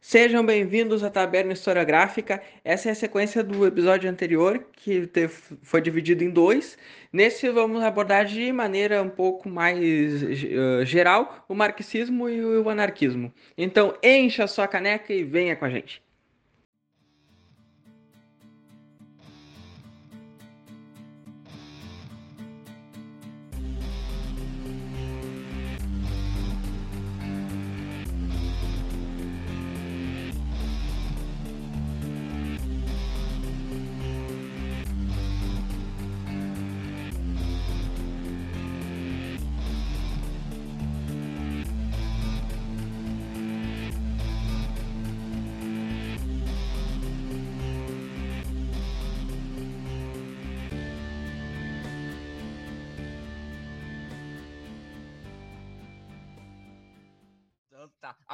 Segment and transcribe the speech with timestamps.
[0.00, 2.40] Sejam bem-vindos à Taberna Historiográfica.
[2.64, 6.78] Essa é a sequência do episódio anterior, que teve, foi dividido em dois.
[7.12, 13.32] Nesse, vamos abordar de maneira um pouco mais uh, geral o marxismo e o anarquismo.
[13.56, 16.00] Então, encha sua caneca e venha com a gente.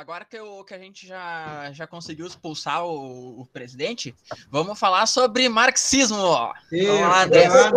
[0.04, 4.14] Agora que, eu, que a gente já, já conseguiu expulsar o, o presidente,
[4.50, 6.52] vamos falar sobre marxismo.
[6.70, 7.70] Isso, vamos lá, Andressa.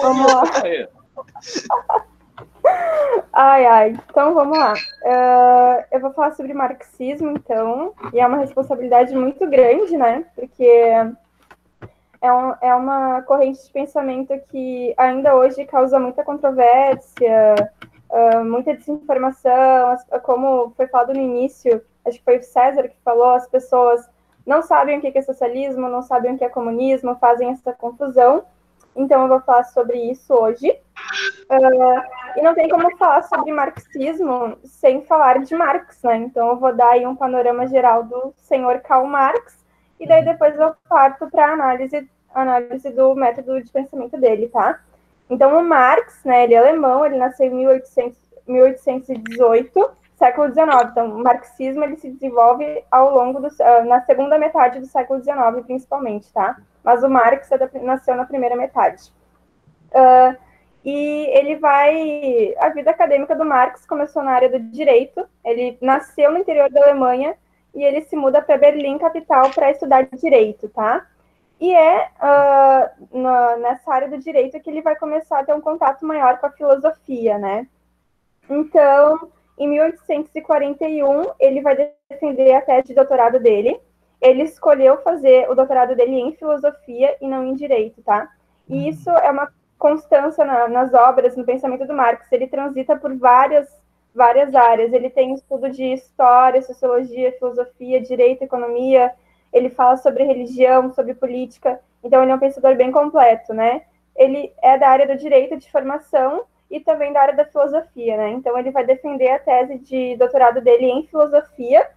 [0.00, 0.42] Vamos lá.
[3.34, 4.00] Ai, ai.
[4.08, 4.72] Então, vamos lá.
[4.72, 10.24] Uh, eu vou falar sobre marxismo, então, e é uma responsabilidade muito grande, né?
[10.34, 17.70] Porque é, um, é uma corrente de pensamento que ainda hoje causa muita controvérsia,
[18.10, 23.30] uh, muita desinformação, como foi falado no início, acho que foi o César que falou,
[23.30, 24.08] as pessoas
[24.46, 28.44] não sabem o que é socialismo, não sabem o que é comunismo, fazem essa confusão.
[28.96, 30.70] Então eu vou falar sobre isso hoje.
[30.70, 36.16] Uh, e não tem como falar sobre marxismo sem falar de Marx, né?
[36.16, 39.64] Então eu vou dar aí um panorama geral do senhor Karl Marx,
[40.00, 44.80] e daí depois eu parto para análise análise do método de pensamento dele, tá?
[45.30, 50.90] Então, o Marx, né, ele é alemão, ele nasceu em 1800, 1818, século XIX.
[50.90, 55.22] Então, o marxismo ele se desenvolve ao longo do, uh, na segunda metade do século
[55.22, 56.56] XIX, principalmente, tá?
[56.82, 59.12] Mas o Marx é da, nasceu na primeira metade.
[59.90, 60.36] Uh,
[60.84, 62.54] e ele vai.
[62.58, 65.28] A vida acadêmica do Marx começou na área do direito.
[65.44, 67.34] Ele nasceu no interior da Alemanha
[67.74, 71.06] e ele se muda para Berlim, capital, para estudar direito, tá?
[71.60, 75.60] E é uh, na, nessa área do direito que ele vai começar a ter um
[75.60, 77.66] contato maior com a filosofia, né?
[78.48, 81.76] Então, em 1841, ele vai
[82.08, 83.80] defender a tese de doutorado dele.
[84.20, 88.28] Ele escolheu fazer o doutorado dele em filosofia e não em direito, tá?
[88.68, 88.88] E uhum.
[88.88, 92.30] isso é uma constância na, nas obras, no pensamento do Marx.
[92.30, 93.68] Ele transita por várias,
[94.14, 94.92] várias áreas.
[94.92, 99.12] Ele tem estudo de história, sociologia, filosofia, direito, economia,
[99.52, 103.82] ele fala sobre religião, sobre política, então ele é um pensador bem completo, né?
[104.14, 108.30] Ele é da área do direito de formação e também da área da filosofia, né?
[108.30, 111.88] Então ele vai defender a tese de doutorado dele em filosofia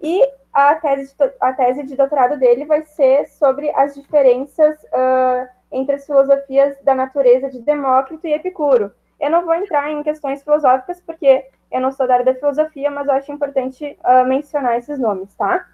[0.00, 5.48] e a tese de, a tese de doutorado dele vai ser sobre as diferenças uh,
[5.70, 8.92] entre as filosofias da natureza de Demócrito e Epicuro.
[9.20, 12.90] Eu não vou entrar em questões filosóficas porque eu não sou da área da filosofia,
[12.90, 15.66] mas eu acho importante uh, mencionar esses nomes, tá?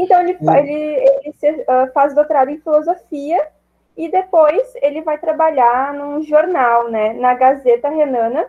[0.00, 0.56] Então, ele, hum.
[0.56, 3.48] ele, ele se, uh, faz doutorado em filosofia
[3.94, 8.46] e depois ele vai trabalhar num jornal, né, na Gazeta Renana,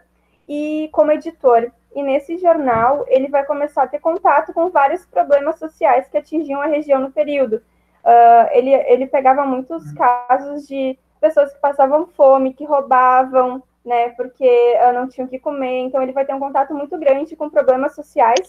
[0.47, 1.69] e como editor.
[1.93, 6.61] E nesse jornal, ele vai começar a ter contato com vários problemas sociais que atingiam
[6.61, 7.57] a região no período.
[8.01, 9.95] Uh, ele, ele pegava muitos hum.
[9.95, 14.47] casos de pessoas que passavam fome, que roubavam, né, porque
[14.87, 15.79] uh, não tinham o que comer.
[15.81, 18.47] Então, ele vai ter um contato muito grande com problemas sociais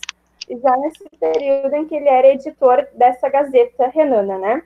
[0.49, 4.63] já nesse período em que ele era editor dessa Gazeta Renana, né?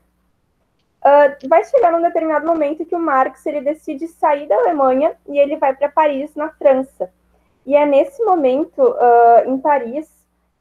[1.07, 5.39] Uh, vai chegar num determinado momento que o Marx ele decide sair da Alemanha e
[5.39, 7.13] ele vai para Paris, na França.
[7.65, 10.09] E é nesse momento, uh, em Paris,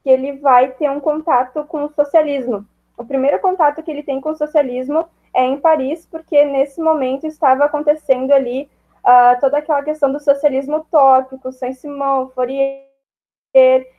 [0.03, 2.65] que ele vai ter um contato com o socialismo.
[2.97, 7.25] O primeiro contato que ele tem com o socialismo é em Paris, porque nesse momento
[7.25, 12.85] estava acontecendo ali uh, toda aquela questão do socialismo utópico, Saint-Simon, Fourier,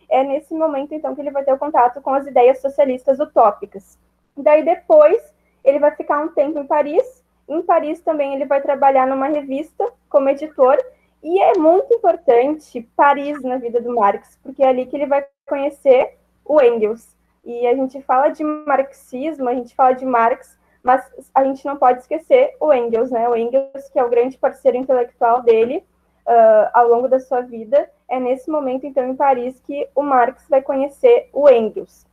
[0.09, 3.99] é nesse momento, então, que ele vai ter o contato com as ideias socialistas utópicas.
[4.37, 5.23] Daí, depois,
[5.65, 7.25] ele vai ficar um tempo em Paris.
[7.49, 10.79] Em Paris também ele vai trabalhar numa revista como editor.
[11.23, 15.27] E é muito importante Paris na vida do Marx, porque é ali que ele vai
[15.47, 17.17] conhecer o Engels.
[17.45, 21.05] E a gente fala de marxismo, a gente fala de Marx, mas
[21.35, 23.29] a gente não pode esquecer o Engels, né?
[23.29, 25.85] O Engels, que é o grande parceiro intelectual dele,
[26.27, 27.89] uh, ao longo da sua vida.
[28.09, 32.05] É nesse momento, então, em Paris, que o Marx vai conhecer o Engels.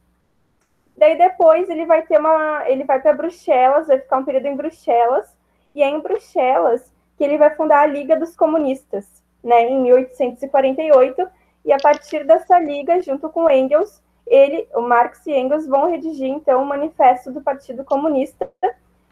[0.95, 4.55] Daí depois ele vai ter uma, ele vai para Bruxelas, vai ficar um período em
[4.55, 5.35] Bruxelas,
[5.73, 9.05] e é em Bruxelas que ele vai fundar a Liga dos Comunistas,
[9.43, 11.27] né, em 1848,
[11.65, 16.29] e a partir dessa liga, junto com Engels, ele, o Marx e Engels vão redigir
[16.29, 18.49] então o Manifesto do Partido Comunista,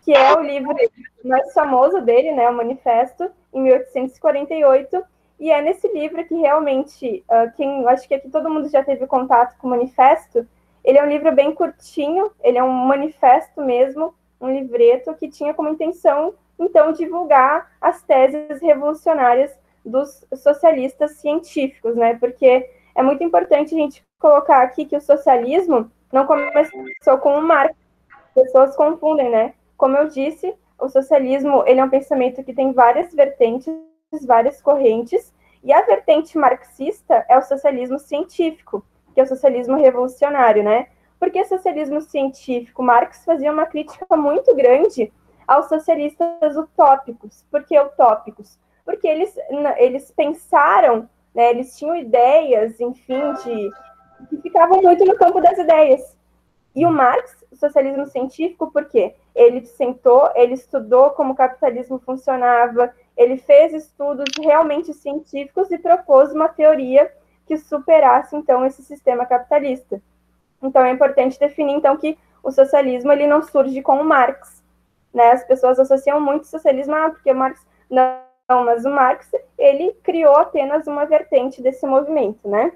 [0.04, 0.76] que é o livro
[1.24, 5.04] mais famoso dele, né, o Manifesto, em 1848,
[5.40, 9.08] e é nesse livro que realmente, uh, quem, acho que aqui todo mundo já teve
[9.08, 10.48] contato com o Manifesto,
[10.84, 15.54] ele é um livro bem curtinho, ele é um manifesto mesmo, um livreto que tinha
[15.54, 19.52] como intenção, então, divulgar as teses revolucionárias
[19.84, 22.16] dos socialistas científicos, né?
[22.16, 27.42] Porque é muito importante a gente colocar aqui que o socialismo não começou com o
[27.42, 27.76] Marx.
[28.14, 29.54] As pessoas confundem, né?
[29.82, 33.74] Como eu disse, o socialismo ele é um pensamento que tem várias vertentes,
[34.28, 35.34] várias correntes,
[35.64, 40.90] e a vertente marxista é o socialismo científico, que é o socialismo revolucionário, né?
[41.20, 45.12] Porque socialismo científico, Marx fazia uma crítica muito grande
[45.48, 47.44] aos socialistas utópicos.
[47.50, 48.60] Por que utópicos?
[48.86, 49.36] Porque eles,
[49.78, 53.72] eles pensaram, né, eles tinham ideias, enfim, de
[54.30, 56.16] que ficavam muito no campo das ideias.
[56.76, 59.16] E o Marx, socialismo científico, por quê?
[59.34, 66.32] Ele sentou, ele estudou como o capitalismo funcionava, ele fez estudos realmente científicos e propôs
[66.34, 67.12] uma teoria
[67.46, 70.02] que superasse então esse sistema capitalista.
[70.62, 74.64] Então é importante definir então que o socialismo ele não surge com o Marx,
[75.14, 75.32] né?
[75.32, 79.94] As pessoas associam muito o socialismo ah, porque o Marx não, mas o Marx ele
[80.04, 82.74] criou apenas uma vertente desse movimento, né?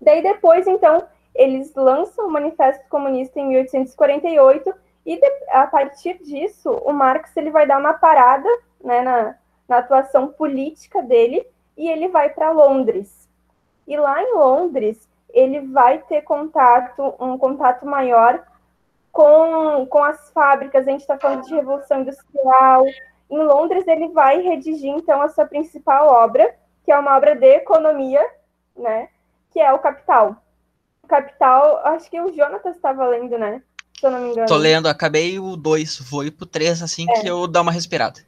[0.00, 6.70] Daí depois então eles lançam o Manifesto Comunista em 1848 e de, a partir disso
[6.70, 8.48] o Marx ele vai dar uma parada,
[8.82, 9.34] né, na,
[9.68, 11.46] na atuação política dele
[11.76, 13.28] e ele vai para Londres.
[13.86, 18.44] E lá em Londres, ele vai ter contato, um contato maior
[19.10, 22.84] com, com as fábricas, a gente está falando de Revolução Industrial.
[23.30, 26.54] Em Londres, ele vai redigir, então, a sua principal obra,
[26.84, 28.24] que é uma obra de economia,
[28.76, 29.08] né?
[29.50, 30.36] Que é o Capital.
[31.02, 33.62] O Capital, acho que o Jonatas estava lendo, né?
[33.98, 34.48] Se eu não me engano.
[34.48, 37.20] Tô lendo, acabei o 2, vou ir pro 3 assim é.
[37.20, 38.20] que eu dar uma respirada.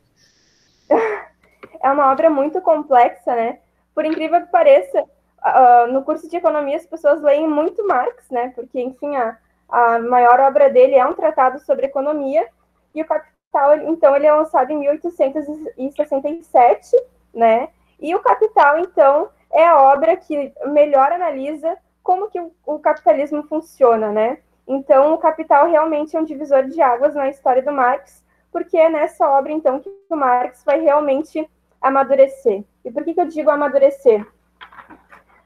[1.82, 3.58] é uma obra muito complexa, né?
[3.94, 8.52] Por incrível que pareça, uh, no curso de economia as pessoas leem muito Marx, né?
[8.54, 9.36] Porque, enfim, a,
[9.68, 12.46] a maior obra dele é um tratado sobre economia,
[12.94, 16.96] e o Capital, então, ele é lançado em 1867,
[17.32, 17.68] né?
[18.00, 23.42] E o Capital, então, é a obra que melhor analisa como que o, o capitalismo
[23.44, 24.38] funciona, né?
[24.66, 28.88] Então, o Capital realmente é um divisor de águas na história do Marx, porque é
[28.88, 31.48] nessa obra, então, que o Marx vai realmente
[31.80, 32.64] amadurecer.
[32.84, 34.26] E por que, que eu digo amadurecer?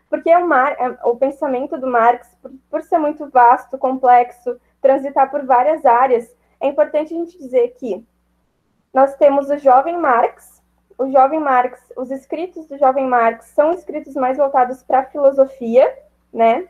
[0.09, 5.31] Porque o, Mar, é, o pensamento do Marx, por, por ser muito vasto, complexo, transitar
[5.31, 8.05] por várias áreas, é importante a gente dizer que
[8.93, 10.63] nós temos o jovem Marx,
[10.97, 15.97] o jovem Marx, os escritos do jovem Marx são escritos mais voltados para a filosofia,
[16.33, 16.67] né?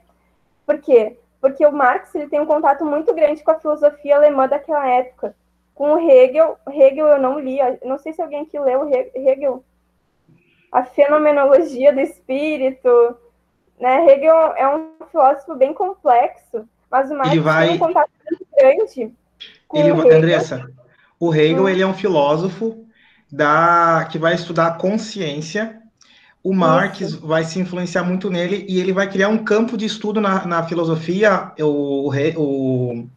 [0.67, 1.19] Por quê?
[1.41, 5.35] Porque o Marx ele tem um contato muito grande com a filosofia alemã daquela época.
[5.75, 9.63] Com o Hegel, Hegel eu não li, não sei se alguém aqui leu Hegel,
[10.73, 13.17] a fenomenologia do espírito,
[13.79, 14.05] né?
[14.05, 17.69] Hegel é um filósofo bem complexo, mas o Marx ele vai...
[17.69, 19.15] tem um contato muito grande
[19.69, 20.17] com ele, o Hegel.
[20.17, 20.71] Andressa,
[21.21, 21.69] o Hegel hum.
[21.69, 22.85] ele é um filósofo
[23.31, 25.78] da que vai estudar consciência.
[26.49, 27.27] O Marx Isso.
[27.27, 30.63] vai se influenciar muito nele e ele vai criar um campo de estudo na, na
[30.63, 33.09] filosofia, o, o,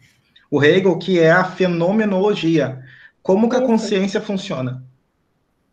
[0.49, 2.83] o Hegel, que é a fenomenologia.
[3.23, 3.63] Como que Isso.
[3.63, 4.83] a consciência funciona?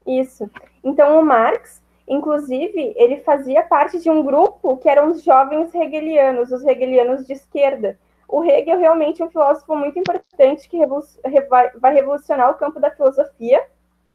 [0.06, 0.48] Isso.
[0.84, 6.50] Então, o Marx, Inclusive, ele fazia parte de um grupo que eram os jovens hegelianos,
[6.50, 7.98] os hegelianos de esquerda.
[8.26, 10.78] O Hegel realmente é um filósofo muito importante que
[11.78, 13.62] vai revolucionar o campo da filosofia.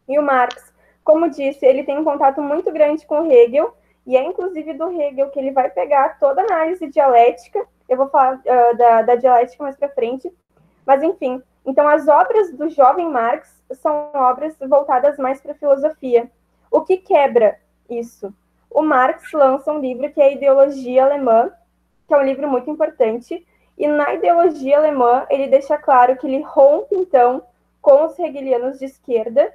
[0.10, 0.73] E o Marx,
[1.04, 5.30] como disse, ele tem um contato muito grande com Hegel, e é inclusive do Hegel
[5.30, 7.66] que ele vai pegar toda a análise dialética.
[7.88, 10.32] Eu vou falar uh, da, da dialética mais para frente.
[10.86, 16.30] Mas, enfim, então as obras do jovem Marx são obras voltadas mais para a filosofia.
[16.70, 17.58] O que quebra
[17.90, 18.34] isso.
[18.70, 21.52] O Marx lança um livro que é a Ideologia Alemã,
[22.08, 23.46] que é um livro muito importante,
[23.78, 27.44] e na ideologia alemã ele deixa claro que ele rompe, então,
[27.82, 29.52] com os hegelianos de esquerda,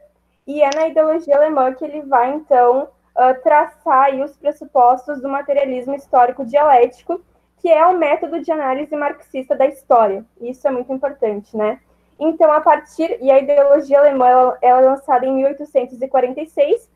[0.48, 5.94] e é na ideologia alemã que ele vai, então, uh, traçar os pressupostos do materialismo
[5.94, 7.20] histórico dialético,
[7.58, 10.24] que é o método de análise marxista da história.
[10.40, 11.78] Isso é muito importante, né?
[12.18, 13.18] Então, a partir...
[13.20, 16.90] E a ideologia alemã ela, ela é lançada em 1846,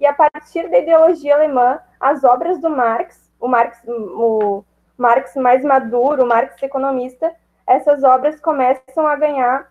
[0.00, 4.64] e a partir da ideologia alemã, as obras do Marx, o Marx, o
[4.96, 7.32] Marx mais maduro, o Marx economista,
[7.64, 9.70] essas obras começam a ganhar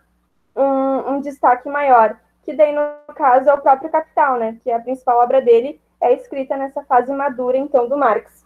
[0.55, 2.17] um, um destaque maior,
[2.48, 4.58] que daí, no caso, é o próprio Capital, né?
[4.63, 8.46] Que a principal obra dele, é escrita nessa fase madura, então, do Marx.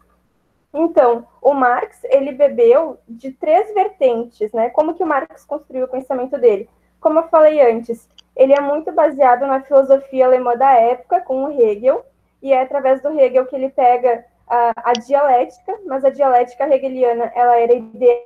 [0.74, 4.72] Então, o Marx, ele bebeu de três vertentes, né?
[4.72, 6.67] Como que o Marx construiu o pensamento dele?
[7.00, 11.51] Como eu falei antes, ele é muito baseado na filosofia alemã da época, com o
[11.51, 12.03] Hegel,
[12.41, 17.31] e é através do Hegel que ele pega a, a dialética, mas a dialética hegeliana,
[17.36, 18.25] ela era idealista,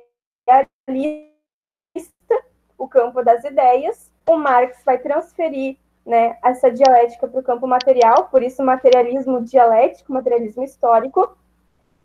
[2.78, 4.10] o campo das ideias.
[4.28, 10.12] O Marx vai transferir né, essa dialética para o campo material, por isso materialismo dialético,
[10.12, 11.36] materialismo histórico.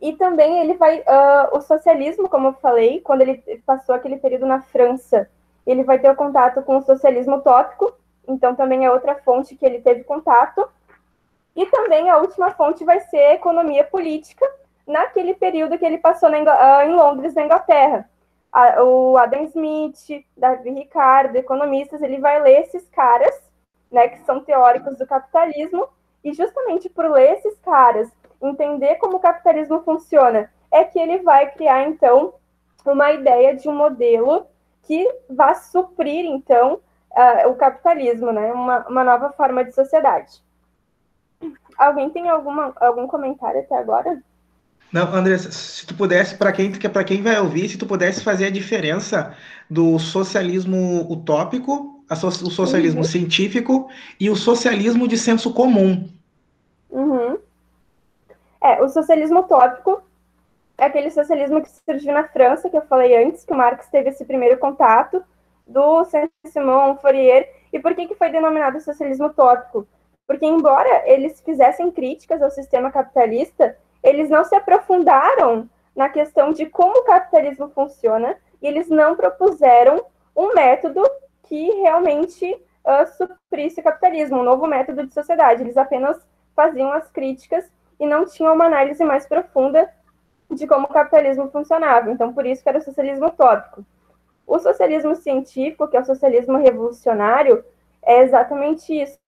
[0.00, 4.46] E também ele vai, uh, o socialismo, como eu falei, quando ele passou aquele período
[4.46, 5.30] na França,
[5.64, 7.94] ele vai ter o contato com o socialismo utópico,
[8.26, 10.68] então também é outra fonte que ele teve contato.
[11.54, 14.44] E também a última fonte vai ser economia política,
[14.84, 18.08] naquele período que ele passou na, uh, em Londres, na Inglaterra.
[18.52, 23.34] A, o Adam Smith, Davi Ricardo, economistas, ele vai ler esses caras,
[23.90, 25.88] né, que são teóricos do capitalismo,
[26.22, 31.50] e justamente por ler esses caras entender como o capitalismo funciona, é que ele vai
[31.52, 32.34] criar, então,
[32.84, 34.46] uma ideia de um modelo
[34.82, 36.80] que vá suprir, então,
[37.12, 38.52] uh, o capitalismo, né?
[38.52, 40.42] Uma, uma nova forma de sociedade.
[41.78, 44.20] Alguém tem alguma, algum comentário até agora?
[44.92, 48.46] Não, Andressa, se tu pudesse, para quem, para quem vai ouvir, se tu pudesse fazer
[48.46, 49.34] a diferença
[49.68, 53.04] do socialismo utópico, o socialismo uhum.
[53.04, 53.88] científico
[54.20, 56.10] e o socialismo de senso comum.
[56.90, 57.38] Uhum.
[58.62, 60.02] É, o socialismo utópico
[60.76, 64.10] é aquele socialismo que surgiu na França, que eu falei antes, que o Marx teve
[64.10, 65.24] esse primeiro contato,
[65.66, 67.48] do Saint-Simon, Fourier.
[67.72, 69.86] E por que, que foi denominado socialismo utópico?
[70.26, 76.66] Porque, embora eles fizessem críticas ao sistema capitalista, eles não se aprofundaram na questão de
[76.66, 80.04] como o capitalismo funciona e eles não propuseram
[80.34, 81.02] um método
[81.44, 85.62] que realmente uh, suprisse o capitalismo, um novo método de sociedade.
[85.62, 86.16] Eles apenas
[86.54, 89.88] faziam as críticas e não tinha uma análise mais profunda
[90.50, 92.10] de como o capitalismo funcionava.
[92.10, 93.84] Então, por isso que era o socialismo utópico.
[94.46, 97.64] O socialismo científico, que é o socialismo revolucionário,
[98.02, 99.18] é exatamente isso.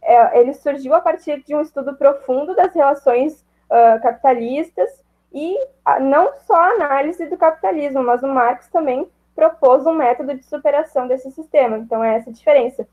[0.00, 4.90] É, ele surgiu a partir de um estudo profundo das relações uh, capitalistas
[5.32, 10.34] e a, não só a análise do capitalismo, mas o Marx também propôs um método
[10.34, 11.78] de superação desse sistema.
[11.78, 12.86] Então, é essa a diferença.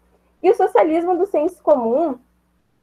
[0.44, 2.20] E o socialismo do senso comum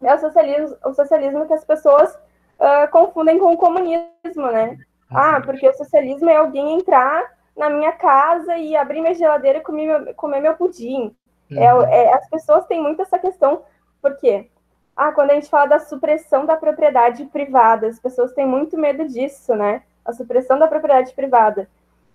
[0.03, 2.13] é o socialismo, o socialismo que as pessoas
[2.59, 4.79] uh, confundem com o comunismo, né?
[5.09, 9.63] Ah, porque o socialismo é alguém entrar na minha casa e abrir minha geladeira e
[9.63, 11.15] comer meu, comer meu pudim.
[11.51, 11.85] É, uhum.
[11.85, 13.63] É, é, as pessoas têm muito essa questão,
[14.01, 14.49] por quê?
[14.97, 19.07] Ah, quando a gente fala da supressão da propriedade privada, as pessoas têm muito medo
[19.09, 19.83] disso, né?
[20.05, 21.69] A supressão da propriedade privada.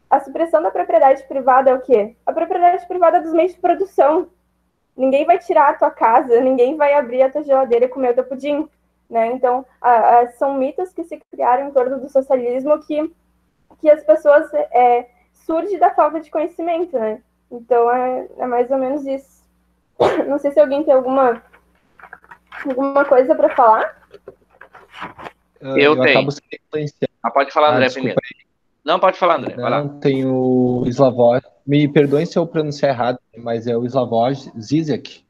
[0.10, 2.16] A supressão da propriedade privada é o quê?
[2.26, 4.28] A propriedade privada dos meios de produção.
[4.96, 8.16] Ninguém vai tirar a tua casa, ninguém vai abrir a tua geladeira e comer o
[8.16, 8.70] teu pudim.
[9.10, 9.28] Né?
[9.28, 13.14] Então, a, a, são mitos que se criaram em torno do socialismo que,
[13.80, 17.22] que as pessoas é, surge da falta de conhecimento, né?
[17.50, 19.44] Então, é, é mais ou menos isso.
[20.28, 21.42] Não sei se alguém tem alguma,
[22.70, 24.08] alguma coisa para falar.
[25.60, 26.28] Eu, eu tenho.
[27.24, 28.20] Ah, pode falar, André, ah, primeiro.
[28.84, 29.56] Não, pode falar, André.
[29.56, 31.42] Vai Não, tem o Slavoj.
[31.66, 35.26] Me perdoem se eu pronunciar errado, mas é o Slavoj Zizek,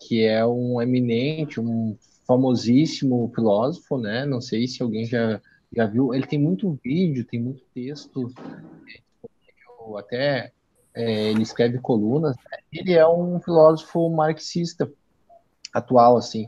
[0.00, 4.26] que é um eminente, um famosíssimo filósofo, né?
[4.26, 5.40] Não sei se alguém já,
[5.74, 6.12] já viu.
[6.12, 8.30] Ele tem muito vídeo, tem muito texto,
[9.96, 10.52] até
[10.94, 12.36] é, ele escreve colunas.
[12.36, 12.58] Né?
[12.72, 14.90] Ele é um filósofo marxista
[15.72, 16.46] atual, assim.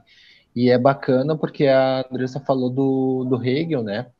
[0.55, 4.11] E é bacana porque a Andressa falou do, do Hegel, né?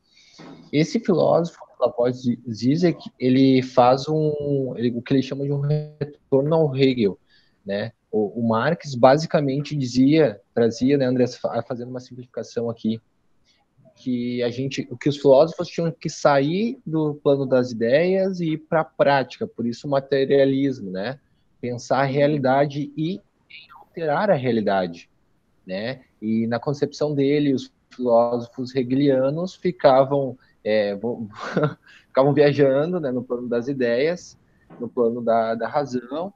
[0.71, 2.13] Esse filósofo, Slavoj
[2.49, 7.19] Zizek, ele faz um, ele, o que ele chama de um retorno ao Hegel,
[7.65, 7.91] né?
[8.11, 11.25] O, o Marx basicamente dizia, trazia, né, André,
[11.67, 13.01] fazendo uma simplificação aqui,
[13.95, 18.57] que a gente, que os filósofos tinham que sair do plano das ideias e ir
[18.57, 21.19] para a prática, por isso o materialismo, né?
[21.59, 23.21] Pensar a realidade e
[23.75, 25.09] alterar a realidade,
[25.65, 26.01] né?
[26.21, 30.97] E na concepção dele, os filósofos hegelianos ficavam é,
[32.07, 34.37] ficavam viajando, né, no plano das ideias,
[34.79, 36.33] no plano da, da razão,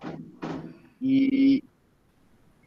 [1.02, 1.64] e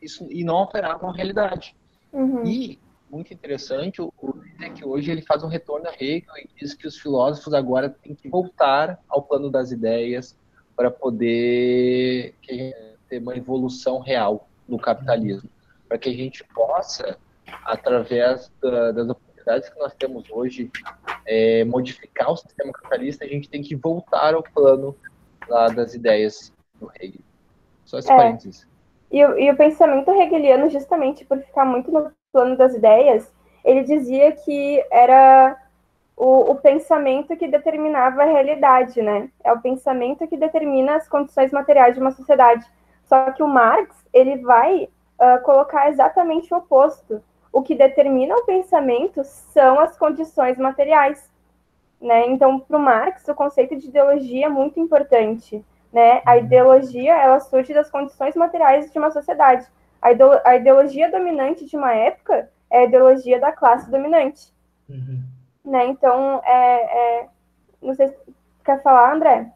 [0.01, 1.75] isso e não alteravam a realidade.
[2.13, 2.45] Uhum.
[2.45, 2.79] E
[3.11, 6.75] muito interessante o, o é que hoje ele faz um retorno a Hegel e diz
[6.75, 10.37] que os filósofos agora têm que voltar ao plano das ideias
[10.77, 15.49] para poder ter uma evolução real no capitalismo,
[15.89, 17.19] para que a gente possa,
[17.65, 20.71] através da, das oportunidades que nós temos hoje,
[21.27, 24.95] é, modificar o sistema capitalista, a gente tem que voltar ao plano
[25.49, 27.23] lá das ideias do Hegel.
[27.85, 28.17] Só esse é.
[28.17, 28.69] parênteses.
[29.11, 33.33] E, e o pensamento hegeliano, justamente por ficar muito no plano das ideias,
[33.65, 35.57] ele dizia que era
[36.17, 39.31] o, o, pensamento que determinava a realidade, né?
[39.43, 42.67] É o pensamento que determina as condições materiais de uma sociedade.
[43.05, 47.23] Só que o Marx ele vai uh, colocar exatamente o oposto.
[47.53, 51.29] O que determina o pensamento são as condições materiais.
[52.01, 52.29] Né?
[52.29, 55.65] Então, para o Marx, o conceito de ideologia é muito importante.
[55.93, 56.23] Né?
[56.25, 59.67] A ideologia ela surge das condições materiais de uma sociedade.
[60.01, 60.09] A,
[60.45, 64.53] a ideologia dominante de uma época é a ideologia da classe dominante.
[64.89, 65.23] Uhum.
[65.65, 65.87] Né?
[65.87, 67.29] Então, é, é,
[67.83, 68.17] não sei se
[68.65, 69.51] quer falar, André?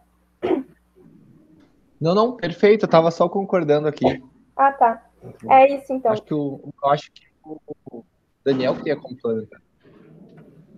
[2.00, 4.20] Não, não, perfeito, eu estava só concordando aqui.
[4.56, 5.02] Ah, tá.
[5.50, 6.12] É isso, então.
[6.12, 8.04] Acho que o, eu acho que o
[8.44, 9.60] Daniel queria complementar.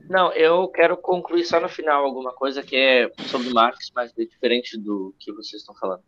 [0.08, 4.24] Não, eu quero concluir só no final alguma coisa que é sobre Marx, mas é
[4.24, 6.02] diferente do que vocês estão falando.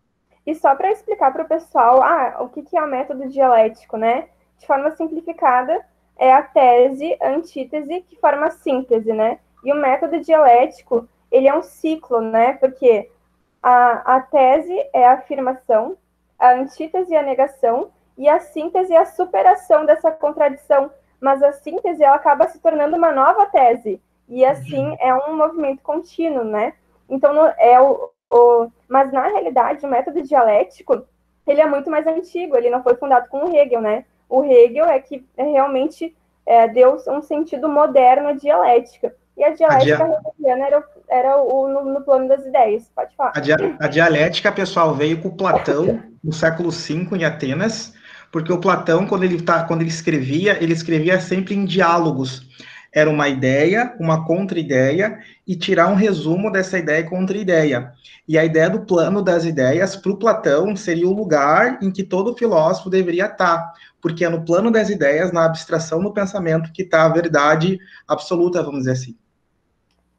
[0.47, 3.97] E só para explicar para o pessoal, ah, o que, que é o método dialético,
[3.97, 4.29] né?
[4.59, 5.85] De forma simplificada,
[6.17, 9.39] é a tese, a antítese, que forma a síntese, né?
[9.65, 12.53] E o método dialético, ele é um ciclo, né?
[12.55, 13.11] Porque
[13.63, 15.97] a, a tese é a afirmação,
[16.39, 21.53] a antítese é a negação, e a síntese é a superação dessa contradição, mas a
[21.53, 26.75] síntese ela acaba se tornando uma nova tese, e assim é um movimento contínuo, né?
[27.09, 31.07] Então, é o, o, mas na realidade, o método dialético,
[31.47, 34.05] ele é muito mais antigo, ele não foi fundado com o Hegel, né?
[34.29, 39.15] O Hegel é que realmente é, deu um sentido moderno à dialética.
[39.37, 40.09] E a dialética a
[40.39, 40.67] dia...
[40.67, 42.91] era, era o, no, no, plano das ideias.
[42.95, 43.33] Pode falar.
[43.35, 43.57] A, dia...
[43.79, 47.93] a dialética, pessoal, veio com Platão no século V em Atenas,
[48.31, 52.47] porque o Platão, quando ele, tá, quando ele escrevia, ele escrevia sempre em diálogos.
[52.93, 57.93] Era uma ideia, uma contra-ideia, e tirar um resumo dessa ideia e contra-ideia.
[58.27, 62.03] E a ideia do plano das ideias, para o Platão, seria o lugar em que
[62.03, 66.83] todo filósofo deveria estar, porque é no plano das ideias, na abstração do pensamento, que
[66.83, 67.79] está a verdade
[68.09, 69.17] absoluta, vamos dizer assim.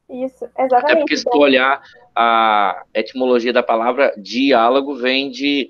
[0.09, 0.91] Isso, exatamente.
[0.91, 1.81] É porque se tu olhar
[2.15, 5.69] a etimologia da palavra diálogo, vem de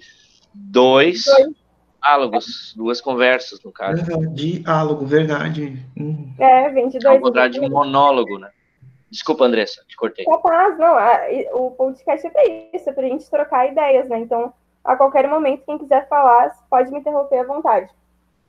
[0.54, 1.67] dois, dois
[2.08, 4.04] diálogos, duas conversas, no caso.
[4.34, 5.78] diálogo, verdade.
[5.98, 6.34] Uhum.
[6.40, 7.16] É, vem de dois.
[7.16, 8.50] Ao contrário de monólogo, né?
[9.10, 10.26] Desculpa, Andressa, te cortei.
[10.26, 11.20] Capaz, não, a,
[11.54, 14.20] o podcast é para isso, é para a gente trocar ideias, né?
[14.20, 17.90] Então, a qualquer momento, quem quiser falar, pode me interromper à vontade.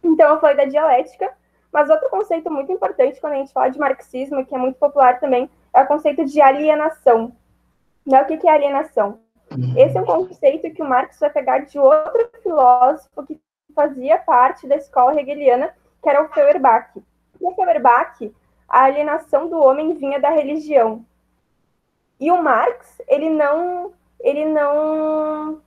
[0.03, 1.31] Então, eu falei da dialética,
[1.73, 5.21] mas outro conceito muito importante quando a gente fala de marxismo, que é muito popular
[5.21, 7.33] também, é o conceito de alienação.
[8.07, 8.21] Né?
[8.23, 9.21] O que é alienação?
[9.51, 9.75] Uhum.
[9.77, 13.41] Esse é um conceito que o Marx vai pegar de outro filósofo que
[13.79, 16.91] fazia parte da escola hegeliana, que era o Feuerbach.
[17.41, 18.35] E o Feuerbach,
[18.69, 21.05] a alienação do homem vinha da religião.
[22.19, 25.63] E o Marx, ele não, ele não,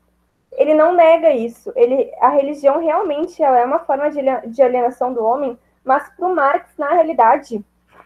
[0.52, 1.72] ele não nega isso.
[1.74, 4.10] Ele, a religião realmente é uma forma
[4.46, 7.64] de alienação do homem, mas para o Marx, na realidade,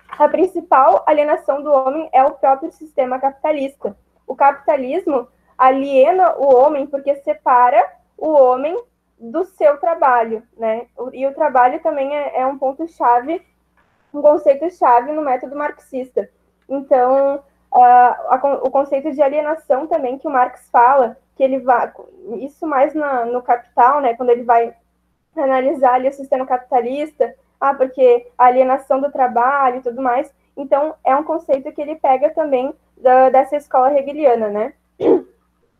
[0.07, 3.97] a principal alienação do homem é o próprio sistema capitalista.
[4.27, 7.83] O capitalismo aliena o homem porque separa
[8.15, 8.79] o homem
[9.19, 10.87] do seu trabalho, né?
[11.13, 13.45] E o trabalho também é, é um ponto-chave,
[14.13, 16.29] um conceito-chave no método marxista.
[16.67, 21.91] Então, a, o conceito de alienação também que o Marx fala, que ele vai,
[22.39, 24.15] isso mais na, no Capital, né?
[24.15, 24.73] Quando ele vai
[25.35, 30.33] analisar ali o sistema capitalista, ah, porque a alienação do trabalho e tudo mais.
[30.55, 34.73] Então, é um conceito que ele pega também da, dessa escola hegeliana, né?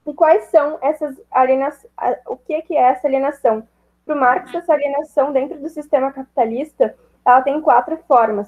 [0.06, 1.92] E quais são essas alienações?
[2.28, 3.68] O que, que é essa alienação?
[4.06, 8.48] Para o Marx, essa alienação dentro do sistema capitalista, ela tem quatro formas.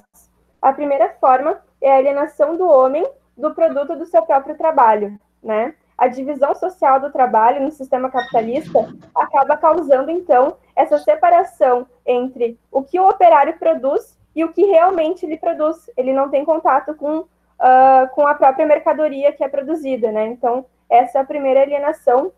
[0.62, 3.04] A primeira forma é a alienação do homem
[3.36, 5.74] do produto do seu próprio trabalho, né?
[5.96, 12.84] A divisão social do trabalho no sistema capitalista acaba causando, então, essa separação entre o
[12.84, 15.90] que o operário produz e o que realmente ele produz.
[15.96, 20.26] Ele não tem contato com, uh, com a própria mercadoria que é produzida, né?
[20.26, 22.32] Então, essa é a primeira alienação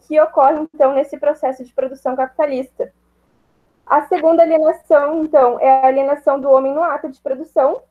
[0.00, 2.92] que ocorre, então, nesse processo de produção capitalista.
[3.86, 7.82] A segunda alienação, então, é a alienação do homem no ato de produção.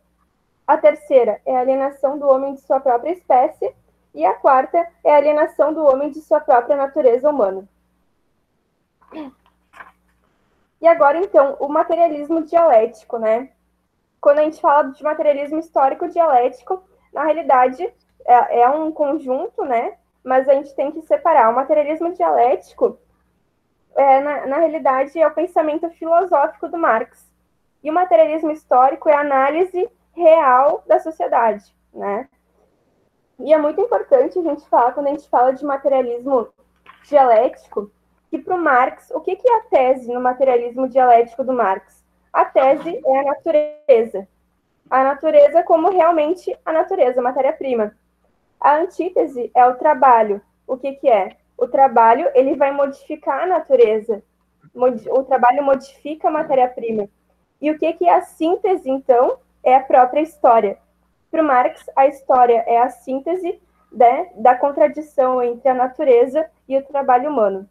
[0.66, 3.74] A terceira é a alienação do homem de sua própria espécie.
[4.14, 7.68] E a quarta é a alienação do homem de sua própria natureza humana.
[10.82, 13.52] E agora, então, o materialismo dialético, né?
[14.22, 17.84] Quando a gente fala de materialismo histórico dialético, na realidade,
[18.26, 19.98] é, é um conjunto, né?
[20.24, 21.50] Mas a gente tem que separar.
[21.50, 22.98] O materialismo dialético,
[23.96, 27.30] é, na, na realidade, é o pensamento filosófico do Marx.
[27.84, 32.28] E o materialismo histórico é a análise real da sociedade, né?
[33.40, 36.50] E é muito importante a gente falar, quando a gente fala de materialismo
[37.08, 37.90] dialético,
[38.30, 42.04] que para o Marx, o que, que é a tese no materialismo dialético do Marx?
[42.34, 44.28] A tese é a natureza.
[44.90, 47.96] a natureza como realmente a natureza, matéria-prima.
[48.60, 50.42] A antítese é o trabalho.
[50.68, 51.38] O que, que é?
[51.58, 54.22] O trabalho ele vai modificar a natureza.
[54.74, 57.08] O trabalho modifica a matéria-prima.
[57.62, 59.38] E o que, que é a síntese, então?
[59.64, 60.78] É a própria história.
[61.30, 66.78] Para o Marx, a história é a síntese né, da contradição entre a natureza e
[66.78, 67.70] o trabalho humano.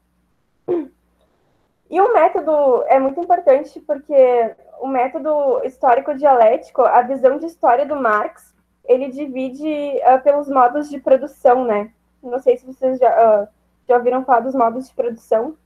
[1.91, 7.87] E o método é muito importante porque o método histórico dialético, a visão de história
[7.87, 8.55] do Marx,
[8.89, 11.93] ele divide uh, pelos modos de produção, né?
[12.23, 13.49] Não sei se vocês já, uh,
[13.87, 15.57] já ouviram falar dos modos de produção.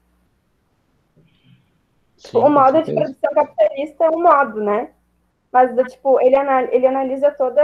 [2.16, 4.90] Sim, o modo de produção capitalista é um modo, né?
[5.52, 7.62] Mas, tipo, ele, anal ele analisa toda,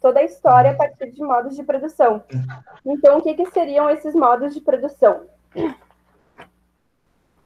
[0.00, 2.22] toda a história a partir de modos de produção.
[2.84, 5.26] Então, o que, que seriam esses modos de produção?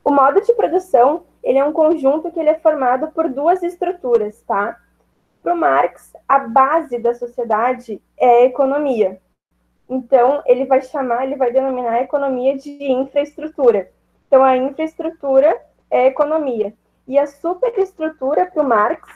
[0.05, 4.41] O modo de produção, ele é um conjunto que ele é formado por duas estruturas,
[4.43, 4.81] tá?
[5.47, 9.21] Para o Marx, a base da sociedade é a economia.
[9.89, 13.89] Então, ele vai chamar, ele vai denominar a economia de infraestrutura.
[14.27, 15.57] Então, a infraestrutura
[15.89, 16.75] é a economia.
[17.07, 19.09] E a superestrutura para o Marx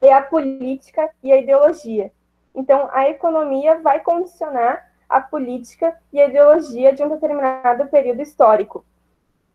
[0.00, 2.10] é a política e a ideologia.
[2.52, 8.84] Então, a economia vai condicionar a política e a ideologia de um determinado período histórico.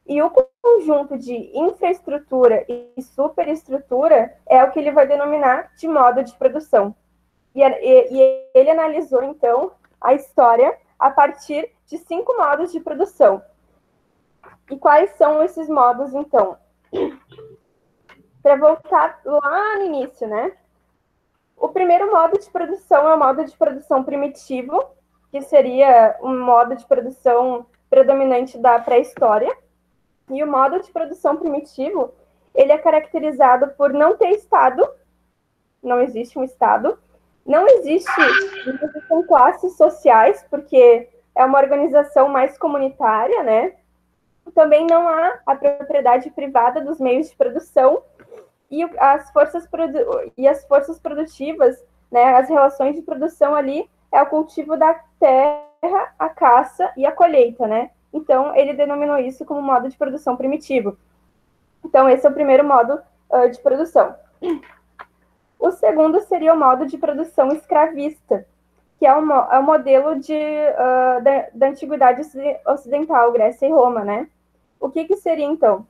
[0.08, 6.24] E o conjunto de infraestrutura e superestrutura é o que ele vai denominar de modo
[6.24, 6.96] de produção.
[7.54, 13.42] E, e, e ele analisou, então, a história a partir de cinco modos de produção.
[14.72, 16.58] E quais são esses modos, então?
[18.42, 20.54] Para voltar lá no início, né?
[21.58, 24.86] O primeiro modo de produção é o modo de produção primitivo,
[25.32, 29.54] que seria um modo de produção predominante da pré-história
[30.30, 32.14] e o modo de produção primitivo,
[32.54, 34.88] ele é caracterizado por não ter Estado,
[35.82, 36.98] não existe um Estado,
[37.46, 38.12] não existe
[39.08, 43.74] com classes sociais, porque é uma organização mais comunitária, né?
[44.54, 48.02] Também não há a propriedade privada dos meios de produção
[48.70, 49.68] e as forças,
[50.36, 52.36] e as forças produtivas, né?
[52.36, 57.68] As relações de produção ali é o cultivo da terra, a caça e a colheita,
[57.68, 57.92] né?
[58.14, 60.98] Então, ele denominou isso como modo de produção primitivo.
[61.84, 64.16] Então, esse é o primeiro modo uh, de produção.
[65.60, 68.46] O segundo seria o modo de produção escravista,
[69.00, 72.22] que é o, é modelo de, uh, da, da, antiguidade
[72.66, 74.28] ocidental, Grécia e Roma, né?
[74.80, 75.86] O que, que seria, então?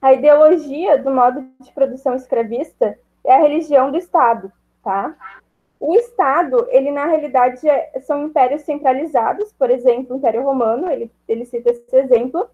[0.00, 5.14] A ideologia do modo de produção escravista é a religião do Estado, tá?
[5.80, 11.10] O Estado, ele na realidade é, são impérios centralizados, por exemplo, o Império Romano, ele,
[11.26, 12.46] ele cita esse exemplo.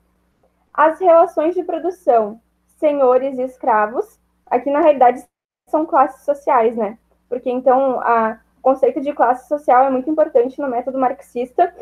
[0.72, 2.40] As relações de produção,
[2.78, 5.24] senhores e escravos, aqui na realidade
[5.68, 6.96] são classes sociais, né?
[7.28, 11.74] Porque então a, o conceito de classe social é muito importante no método marxista,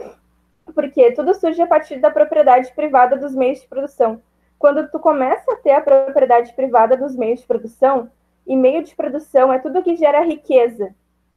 [0.74, 4.22] porque tudo surge a partir da propriedade privada dos meios de produção.
[4.58, 8.10] Quando tu começa a ter a propriedade privada dos meios de produção,
[8.46, 10.94] e meio de produção é tudo que gera riqueza,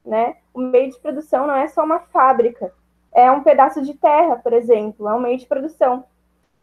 [0.07, 0.37] né?
[0.53, 2.73] O meio de produção não é só uma fábrica,
[3.11, 6.05] é um pedaço de terra, por exemplo, é um meio de produção.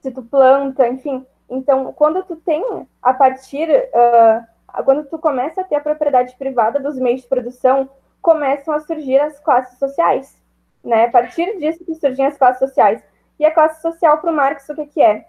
[0.01, 1.27] Se tu planta, enfim.
[1.49, 6.81] Então, quando tu tem, a partir, uh, quando tu começa a ter a propriedade privada
[6.81, 7.89] dos meios de produção,
[8.23, 10.41] começam a surgir as classes sociais,
[10.83, 11.05] né?
[11.05, 13.03] A partir disso que surgem as classes sociais.
[13.39, 15.27] E a classe social para o Marx, o que, que é?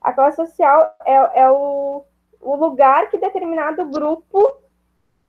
[0.00, 2.04] A classe social é, é o,
[2.40, 4.56] o lugar que determinado grupo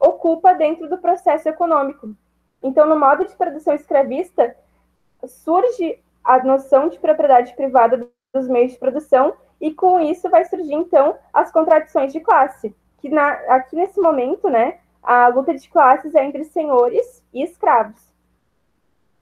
[0.01, 2.15] ocupa dentro do processo econômico.
[2.61, 4.55] Então, no modo de produção escravista,
[5.25, 10.73] surge a noção de propriedade privada dos meios de produção, e com isso vai surgir,
[10.73, 16.15] então, as contradições de classe, que na, aqui nesse momento, né, a luta de classes
[16.15, 18.01] é entre senhores e escravos.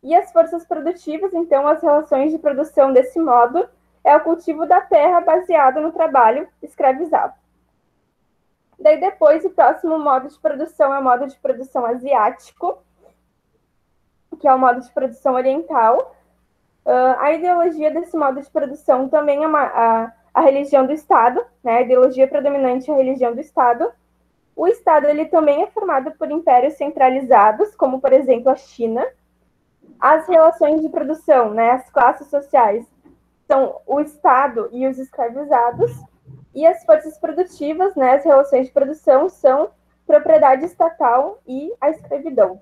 [0.02, 3.68] E as forças produtivas, então, as relações de produção desse modo,
[4.04, 7.34] é o cultivo da terra baseado no trabalho escravizado.
[8.80, 12.82] Daí depois, o próximo modo de produção é o modo de produção asiático,
[14.40, 16.16] que é o modo de produção oriental.
[16.86, 21.46] Uh, a ideologia desse modo de produção também é uma, a, a religião do Estado,
[21.64, 21.78] né?
[21.78, 23.92] A ideologia predominante é a religião do Estado.
[24.56, 29.06] O Estado ele também é formado por impérios centralizados, como por exemplo a China.
[30.00, 32.86] As relações de produção, né, as classes sociais,
[33.46, 35.92] são o Estado e os escravizados.
[36.54, 39.72] E as forças produtivas, né, as relações de produção, são
[40.06, 42.62] propriedade estatal e a escravidão.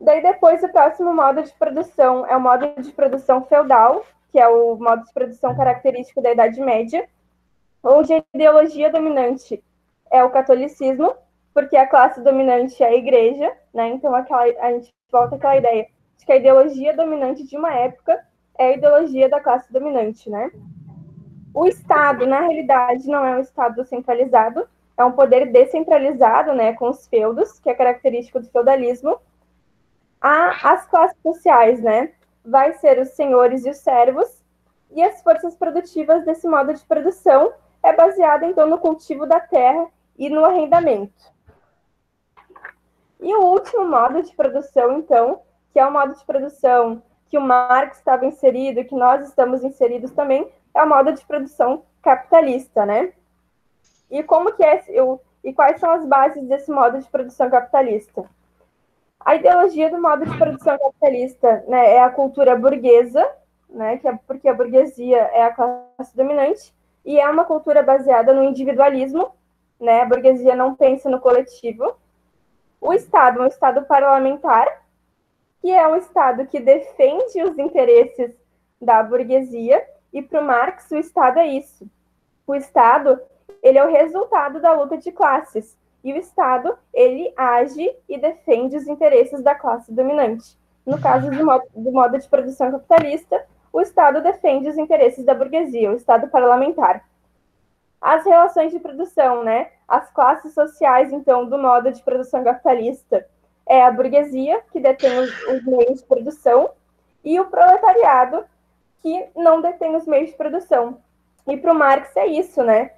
[0.00, 4.48] Daí depois o próximo modo de produção é o modo de produção feudal, que é
[4.48, 7.08] o modo de produção característico da Idade Média,
[7.82, 9.62] onde a ideologia dominante
[10.10, 11.14] é o catolicismo
[11.54, 13.88] porque a classe dominante é a igreja, né?
[13.90, 15.86] Então aquela, a gente volta àquela ideia
[16.18, 18.20] de que a ideologia dominante de uma época
[18.58, 20.50] é a ideologia da classe dominante, né?
[21.54, 26.90] O Estado, na realidade, não é um Estado centralizado, é um poder descentralizado, né, com
[26.90, 29.20] os feudos, que é característico do feudalismo.
[30.20, 32.12] Há as classes sociais, né?
[32.44, 34.42] Vai ser os senhores e os servos,
[34.90, 39.86] e as forças produtivas desse modo de produção é baseada então no cultivo da terra
[40.16, 41.32] e no arrendamento.
[43.20, 45.40] E o último modo de produção, então,
[45.72, 50.12] que é o modo de produção que o Marx estava inserido, que nós estamos inseridos
[50.12, 53.12] também, é o modo de produção capitalista, né?
[54.10, 58.24] E como que é eu, e quais são as bases desse modo de produção capitalista?
[59.20, 63.26] A ideologia do modo de produção capitalista né, é a cultura burguesa,
[63.70, 68.34] né, que é porque a burguesia é a classe dominante, e é uma cultura baseada
[68.34, 69.34] no individualismo,
[69.80, 71.96] né, a burguesia não pensa no coletivo.
[72.80, 74.82] O Estado é um Estado parlamentar,
[75.60, 78.34] que é um Estado que defende os interesses
[78.80, 79.82] da burguesia,
[80.14, 81.86] e para o Marx o Estado é isso.
[82.46, 83.20] O Estado
[83.62, 88.76] ele é o resultado da luta de classes, e o Estado ele age e defende
[88.76, 90.56] os interesses da classe dominante.
[90.86, 95.34] No caso do modo, do modo de produção capitalista, o Estado defende os interesses da
[95.34, 97.02] burguesia, o Estado parlamentar.
[98.00, 99.70] As relações de produção, né?
[99.88, 103.26] As classes sociais, então, do modo de produção capitalista
[103.66, 106.70] é a burguesia, que detém os, os meios de produção,
[107.24, 108.44] e o proletariado,
[109.04, 110.96] que não detém os meios de produção.
[111.46, 112.92] E para o Marx é isso, né?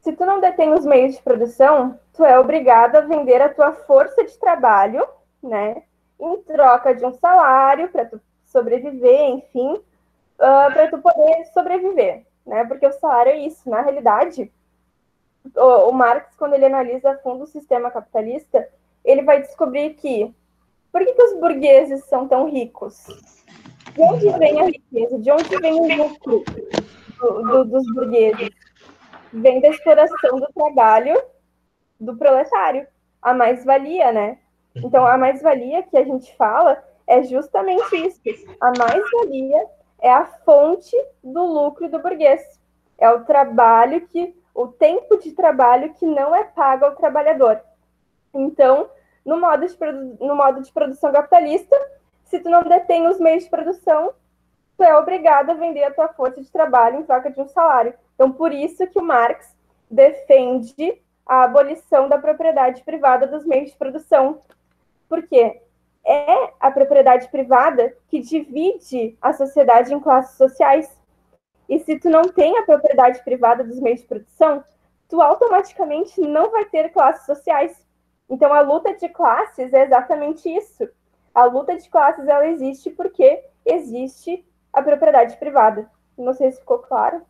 [0.00, 3.72] Se tu não detém os meios de produção, tu é obrigado a vender a tua
[3.72, 5.06] força de trabalho,
[5.40, 5.84] né?
[6.18, 9.84] Em troca de um salário para tu sobreviver, enfim, uh,
[10.40, 12.64] ah, para tu poder sobreviver, né?
[12.64, 13.70] Porque o salário é isso.
[13.70, 14.50] Na realidade,
[15.54, 18.68] o, o Marx, quando ele analisa a fundo o sistema capitalista,
[19.04, 20.34] ele vai descobrir que
[20.90, 23.06] por que, que os burgueses são tão ricos?
[23.98, 25.18] De onde vem a riqueza?
[25.18, 26.44] De onde vem o lucro
[27.18, 28.48] do, do, dos burgueses?
[29.32, 31.20] Vem da exploração do trabalho
[31.98, 32.86] do proletário,
[33.20, 34.38] a mais-valia, né?
[34.76, 38.20] Então, a mais-valia que a gente fala é justamente isso.
[38.60, 39.66] A mais-valia
[40.00, 42.40] é a fonte do lucro do burguês.
[42.98, 47.60] É o trabalho que, o tempo de trabalho que não é pago ao trabalhador.
[48.32, 48.88] Então,
[49.26, 49.76] no modo de,
[50.20, 51.76] no modo de produção capitalista,
[52.28, 54.12] se tu não detém os meios de produção,
[54.76, 57.94] tu é obrigado a vender a tua força de trabalho em troca de um salário.
[58.14, 59.56] Então, por isso que o Marx
[59.90, 64.42] defende a abolição da propriedade privada dos meios de produção.
[65.08, 65.60] Por quê?
[66.08, 70.90] é a propriedade privada que divide a sociedade em classes sociais.
[71.68, 74.64] E se tu não tem a propriedade privada dos meios de produção,
[75.06, 77.86] tu automaticamente não vai ter classes sociais.
[78.28, 80.88] Então a luta de classes é exatamente isso.
[81.38, 85.88] A luta de classes ela existe porque existe a propriedade privada.
[86.18, 87.22] Não sei se ficou claro.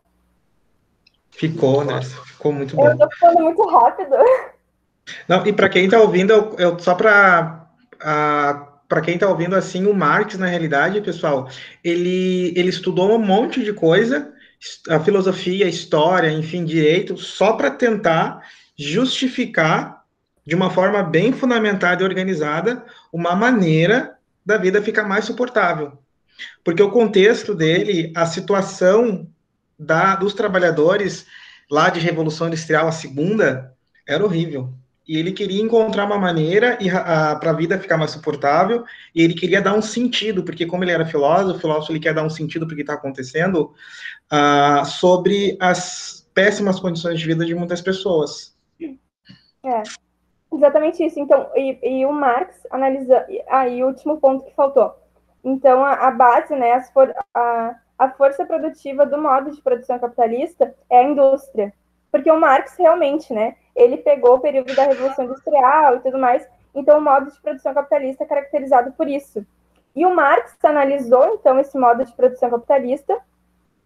[1.31, 2.01] Ficou, né?
[2.25, 2.87] Ficou muito bom.
[2.87, 4.16] Eu tô falando muito rápido.
[5.29, 7.66] Não, e para quem está ouvindo, eu, eu só para
[8.88, 11.47] para quem está ouvindo assim, o Marx, na realidade, pessoal,
[11.85, 14.33] ele, ele estudou um monte de coisa,
[14.88, 18.42] a filosofia, a história, enfim, direito, só para tentar
[18.75, 19.98] justificar,
[20.49, 22.83] de uma forma bem fundamentada e organizada,
[23.13, 25.99] uma maneira da vida ficar mais suportável.
[26.65, 29.29] Porque o contexto dele, a situação
[29.79, 31.27] da, dos trabalhadores
[31.71, 33.75] lá de Revolução Industrial, a segunda,
[34.07, 34.73] era horrível
[35.07, 36.79] e ele queria encontrar uma maneira
[37.39, 38.85] para a vida ficar mais suportável,
[39.15, 42.25] e ele queria dar um sentido, porque como ele era filósofo, filósofo ele quer dar
[42.25, 43.73] um sentido para o que está acontecendo,
[44.31, 48.55] uh, sobre as péssimas condições de vida de muitas pessoas.
[49.65, 49.83] É,
[50.53, 51.19] exatamente isso.
[51.21, 54.95] Então, e, e o Marx analisa, aí ah, o último ponto que faltou.
[55.43, 60.75] Então, a, a base, né, for, a, a força produtiva do modo de produção capitalista
[60.91, 61.73] é a indústria,
[62.11, 66.49] porque o Marx realmente, né, ele pegou o período da Revolução Industrial e tudo mais,
[66.75, 69.47] então o modo de produção capitalista é caracterizado por isso.
[69.95, 73.19] E o Marx analisou, então, esse modo de produção capitalista,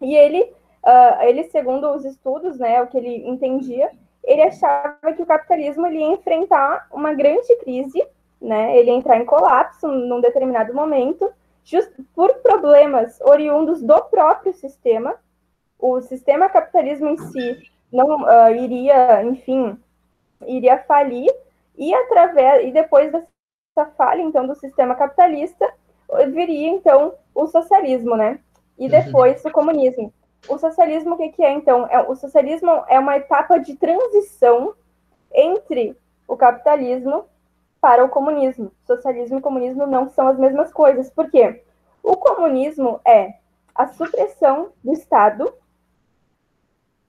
[0.01, 0.41] e ele,
[0.83, 3.91] uh, ele segundo os estudos, né, o que ele entendia,
[4.23, 8.05] ele achava que o capitalismo ele ia enfrentar uma grande crise,
[8.41, 11.31] né, ele ia entrar em colapso num determinado momento,
[11.63, 15.15] justo por problemas oriundos do próprio sistema.
[15.77, 17.57] O sistema capitalismo em si
[17.91, 19.77] não uh, iria, enfim,
[20.45, 21.31] iria falir
[21.77, 25.73] e através e depois dessa falha então do sistema capitalista
[26.31, 28.39] viria então o socialismo, né?
[28.77, 28.89] E uhum.
[28.89, 30.13] depois o comunismo.
[30.47, 31.87] O socialismo o que, que é então?
[31.87, 34.73] É, o socialismo é uma etapa de transição
[35.33, 37.25] entre o capitalismo
[37.79, 38.71] para o comunismo.
[38.85, 41.09] Socialismo e comunismo não são as mesmas coisas.
[41.09, 41.63] Por quê?
[42.01, 43.35] O comunismo é
[43.73, 45.53] a supressão do Estado,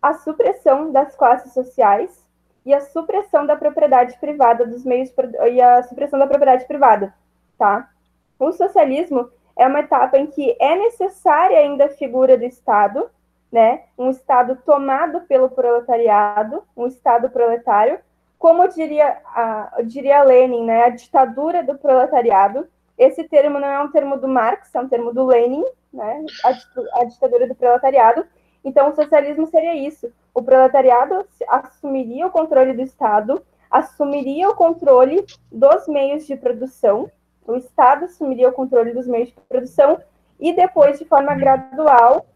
[0.00, 2.24] a supressão das classes sociais
[2.64, 5.12] e a supressão da propriedade privada dos meios
[5.50, 7.14] e a supressão da propriedade privada,
[7.58, 7.90] tá?
[8.38, 13.10] O socialismo é uma etapa em que é necessária ainda a figura do Estado,
[13.54, 13.84] né?
[13.96, 18.00] Um Estado tomado pelo proletariado, um Estado proletário,
[18.36, 20.82] como diria, a, diria Lenin, né?
[20.82, 22.66] A ditadura do proletariado.
[22.98, 26.24] Esse termo não é um termo do Marx, é um termo do Lenin, né?
[26.42, 28.26] A, a ditadura do proletariado.
[28.64, 33.40] Então, o socialismo seria isso: o proletariado assumiria o controle do Estado,
[33.70, 37.08] assumiria o controle dos meios de produção,
[37.46, 40.00] o Estado assumiria o controle dos meios de produção
[40.40, 42.26] e depois, de forma gradual,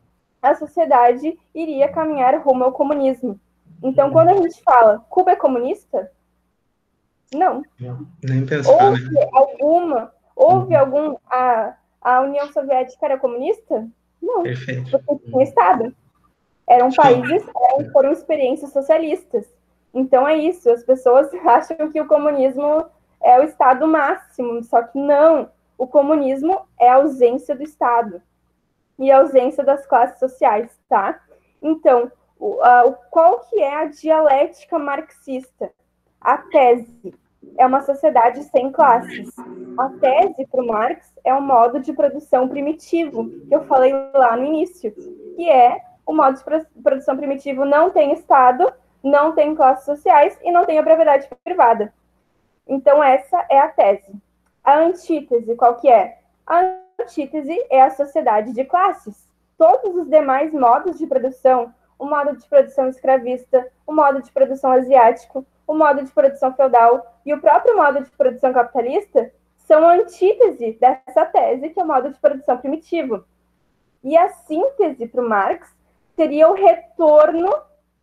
[0.42, 3.38] a sociedade iria caminhar rumo ao comunismo.
[3.82, 6.10] Então, quando a gente fala Cuba é comunista,
[7.34, 7.62] não.
[8.22, 9.28] Nem pensar, houve né?
[9.32, 13.86] alguma, houve algum a, a União Soviética era comunista?
[14.20, 14.42] Não.
[14.42, 14.90] Perfeito.
[14.90, 15.94] Porque tinha Estado.
[16.66, 19.46] Eram países, eram, foram experiências socialistas.
[19.92, 22.86] Então é isso, as pessoas acham que o comunismo
[23.22, 25.50] é o Estado máximo, só que não.
[25.76, 28.20] O comunismo é a ausência do Estado
[28.98, 31.20] e ausência das classes sociais, tá?
[31.62, 32.58] Então, o,
[33.10, 35.70] qual que é a dialética marxista?
[36.20, 37.14] A tese
[37.56, 39.30] é uma sociedade sem classes.
[39.78, 44.44] A tese para Marx é um modo de produção primitivo, que eu falei lá no
[44.44, 44.92] início,
[45.36, 50.50] que é o modo de produção primitivo não tem Estado, não tem classes sociais e
[50.50, 51.92] não tem a propriedade privada.
[52.66, 54.12] Então, essa é a tese.
[54.64, 56.18] A antítese, qual que é?
[56.46, 59.28] A antítese é a sociedade de classes.
[59.56, 64.70] Todos os demais modos de produção, o modo de produção escravista, o modo de produção
[64.72, 69.94] asiático, o modo de produção feudal e o próprio modo de produção capitalista, são a
[69.94, 73.24] antítese dessa tese, que é o modo de produção primitivo.
[74.02, 75.68] E a síntese para o Marx
[76.16, 77.52] seria o retorno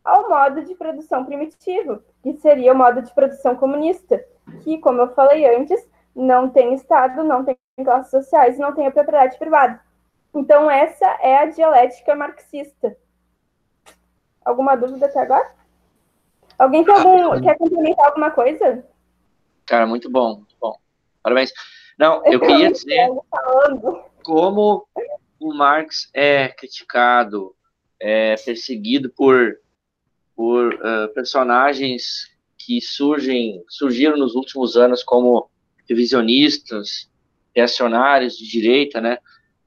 [0.03, 4.23] ao modo de produção primitivo, que seria o modo de produção comunista,
[4.63, 5.84] que, como eu falei antes,
[6.15, 9.81] não tem Estado, não tem classes sociais, não tem a propriedade privada.
[10.33, 12.95] Então, essa é a dialética marxista.
[14.43, 15.53] Alguma dúvida até agora?
[16.57, 18.85] Alguém tem algum, quer complementar alguma coisa?
[19.65, 20.77] Cara, muito bom, muito bom.
[21.21, 21.51] Parabéns.
[21.97, 23.09] Não, eu queria dizer
[24.23, 24.88] como
[25.39, 27.55] o Marx é criticado,
[27.99, 29.57] é perseguido por
[30.35, 35.49] por uh, personagens que surgem, surgiram nos últimos anos como
[35.88, 37.09] revisionistas,
[37.55, 39.17] reacionários de direita, né?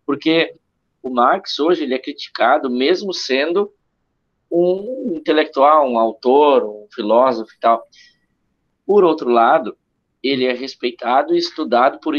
[0.04, 0.54] Porque
[1.02, 3.72] o Marx hoje ele é criticado mesmo sendo
[4.50, 7.86] um intelectual, um autor, um filósofo e tal.
[8.86, 9.76] Por outro lado,
[10.22, 12.14] ele é respeitado e estudado por,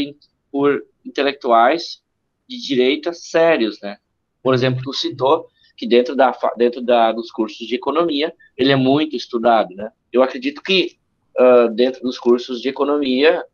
[0.50, 2.02] por intelectuais
[2.48, 3.98] de direita sérios, né?
[4.42, 8.76] Por exemplo, tu citou que dentro, da, dentro da, dos cursos de economia, ele é
[8.76, 9.90] muito estudado, né?
[10.12, 10.98] Eu acredito que
[11.38, 13.44] uh, dentro dos cursos de economia,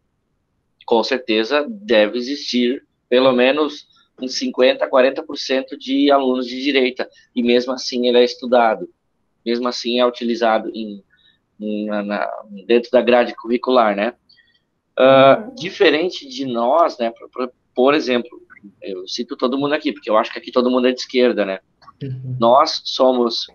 [0.87, 3.87] com certeza deve existir pelo menos
[4.21, 8.89] uns 50%, 40% de alunos de direita, e mesmo assim ele é estudado,
[9.45, 11.05] mesmo assim é utilizado em,
[11.61, 12.27] em na,
[12.67, 14.15] dentro da grade curricular, né?
[14.99, 18.31] Uh, diferente de nós, né, por, por, por exemplo,
[18.81, 21.45] eu cito todo mundo aqui, porque eu acho que aqui todo mundo é de esquerda,
[21.45, 21.61] né?
[22.03, 22.37] Uhum.
[22.41, 23.47] Nós somos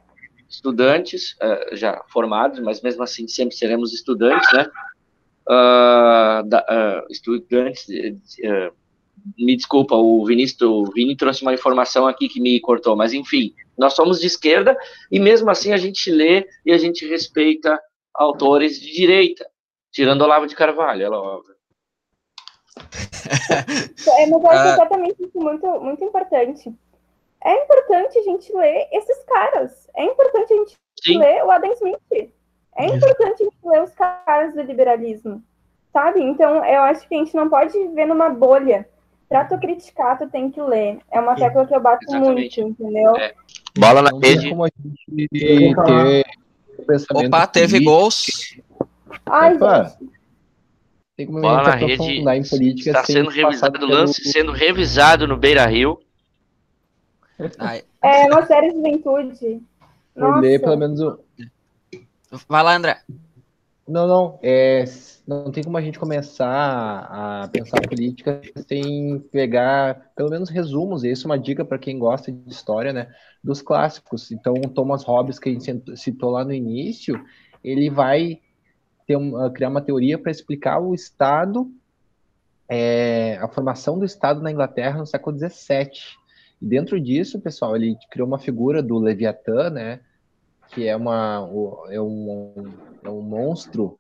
[0.48, 4.70] estudantes uh, já formados, mas mesmo assim sempre seremos estudantes, né?
[5.52, 7.86] Uh, da, uh, estudantes,
[9.38, 13.54] me desculpa, o Vinícius, o Vini trouxe uma informação aqui que me cortou, mas enfim,
[13.78, 14.78] nós somos de esquerda
[15.12, 17.78] e mesmo assim a gente lê e a gente respeita
[18.14, 19.46] autores de direita,
[19.92, 21.56] tirando Olavo de Carvalho, é óbvio.
[24.20, 26.74] é, mas eu acho exatamente isso muito, muito importante
[27.44, 29.88] é importante a gente ler esses caras.
[29.96, 31.18] É importante a gente Sim.
[31.18, 32.34] ler o Adam Smith.
[32.78, 35.42] É importante a gente ler os caras do liberalismo.
[35.92, 36.22] Sabe?
[36.22, 38.88] Então, eu acho que a gente não pode viver numa bolha.
[39.28, 41.00] Pra tu criticar, tu tem que ler.
[41.10, 42.62] É uma tecla que eu bato Exatamente.
[42.62, 43.16] muito, entendeu?
[43.16, 43.34] É.
[43.78, 44.50] Bola na rede.
[44.50, 46.26] Como a gente ter
[47.14, 48.60] Opa, teve gols.
[49.26, 49.84] Ai, Opa.
[49.84, 50.12] gente.
[51.16, 52.20] Tem como Bola na rede.
[52.20, 54.34] Em política está sendo revisado no lance, pelo...
[54.34, 56.00] sendo revisado no Beira Rio.
[58.04, 59.62] É uma série de juventude.
[60.14, 61.00] Por ler, pelo menos.
[62.48, 63.02] Vai lá, André.
[63.88, 64.40] Não, não.
[64.42, 64.86] É,
[65.28, 71.04] não tem como a gente começar a pensar política sem pegar pelo menos resumos.
[71.04, 73.14] Isso é uma dica para quem gosta de história, né?
[73.44, 74.32] Dos clássicos.
[74.32, 77.22] Então, Thomas Hobbes, que a gente citou lá no início,
[77.64, 78.40] ele vai
[79.10, 81.70] um, criar uma teoria para explicar o Estado,
[82.70, 85.92] é, a formação do Estado na Inglaterra no século XVII.
[86.62, 90.00] E dentro disso, pessoal, ele criou uma figura do Leviatã, né?
[90.74, 91.50] Que é, uma,
[91.90, 92.54] é, um,
[93.04, 94.00] é um monstro,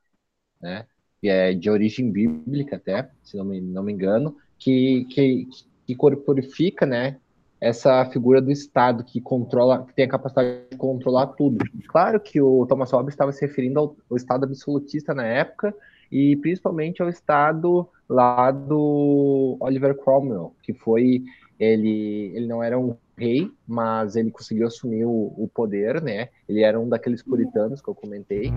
[0.62, 0.86] né?
[1.20, 5.48] Que é de origem bíblica até, se não me, não me engano, que, que,
[5.86, 7.18] que corporifica, né?
[7.62, 11.64] essa figura do Estado que controla, que tem a capacidade de controlar tudo.
[11.88, 15.74] Claro que o Thomas Hobbes estava se referindo ao, ao Estado absolutista na época
[16.12, 21.24] e principalmente ao Estado lá do Oliver Cromwell, que foi
[21.60, 26.30] ele, ele não era um rei, mas ele conseguiu assumir o, o poder, né?
[26.50, 28.52] Ele era um daqueles puritanos que eu comentei.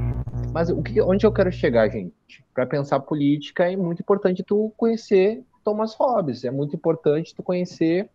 [0.53, 2.45] Mas o que, onde eu quero chegar, gente?
[2.55, 8.09] Para pensar política é muito importante tu conhecer Thomas Hobbes, é muito importante tu conhecer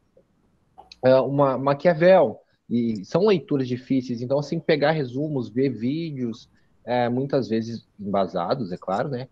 [1.03, 2.39] é, uma Maquiavel,
[2.69, 6.47] e são leituras difíceis, então, assim, pegar resumos, ver vídeos,
[6.85, 9.27] é, muitas vezes embasados, é claro, né?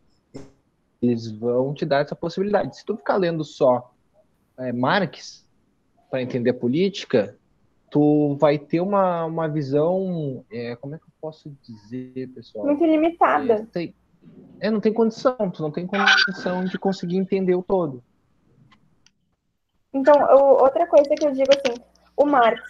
[0.99, 2.75] Eles vão te dar essa possibilidade.
[2.75, 3.93] Se tu ficar lendo só
[4.57, 5.46] é, Marx
[6.09, 7.35] para entender política,
[7.89, 12.65] tu vai ter uma, uma visão, é, como é que eu posso dizer, pessoal?
[12.65, 13.53] Muito limitada.
[13.53, 13.95] É, tem,
[14.59, 18.03] é, não tem condição, tu não tem condição de conseguir entender o todo.
[19.93, 21.81] Então, eu, outra coisa que eu digo assim,
[22.15, 22.61] o Marx,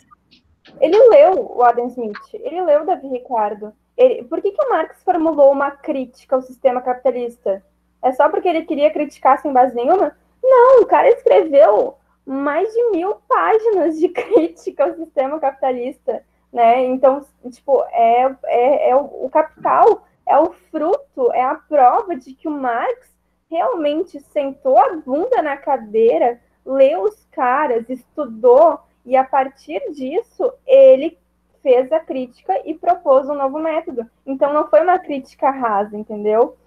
[0.79, 3.73] ele leu o Adam Smith, ele leu o Davi Ricardo.
[3.95, 7.63] Ele, por que, que o Marx formulou uma crítica ao sistema capitalista?
[8.03, 10.15] É só porque ele queria criticar sem base nenhuma?
[10.43, 11.97] Não, o cara escreveu
[12.28, 16.86] mais de mil páginas de crítica ao sistema capitalista, né?
[16.86, 22.34] Então, tipo, é, é, é o, o capital é o fruto, é a prova de
[22.34, 23.15] que o Marx
[23.49, 31.17] realmente sentou a bunda na cadeira leu os caras, estudou, e a partir disso ele
[31.63, 34.05] fez a crítica e propôs um novo método.
[34.25, 36.57] Então não foi uma crítica rasa, entendeu?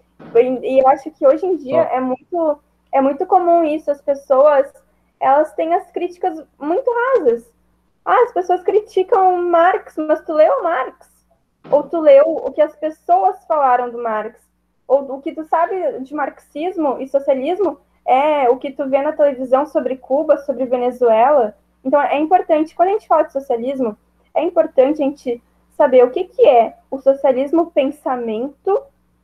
[0.63, 2.59] E eu acho que hoje em dia é muito
[2.93, 4.67] é muito comum isso, as pessoas
[5.21, 7.45] elas têm as críticas muito rasas.
[8.05, 11.09] Ah, as pessoas criticam Marx, mas tu leu Marx?
[11.71, 14.41] Ou tu leu o que as pessoas falaram do Marx?
[14.89, 19.13] Ou o que tu sabe de marxismo e socialismo é o que tu vê na
[19.13, 21.55] televisão sobre Cuba, sobre Venezuela.
[21.85, 23.97] Então é importante, quando a gente fala de socialismo,
[24.35, 25.43] é importante a gente
[25.77, 28.83] saber o que, que é o socialismo pensamento,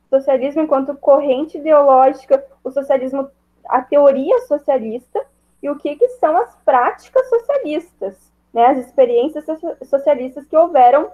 [0.09, 3.29] socialismo enquanto corrente ideológica, o socialismo,
[3.65, 5.25] a teoria socialista,
[5.61, 9.45] e o que, que são as práticas socialistas, né, as experiências
[9.83, 11.11] socialistas que houveram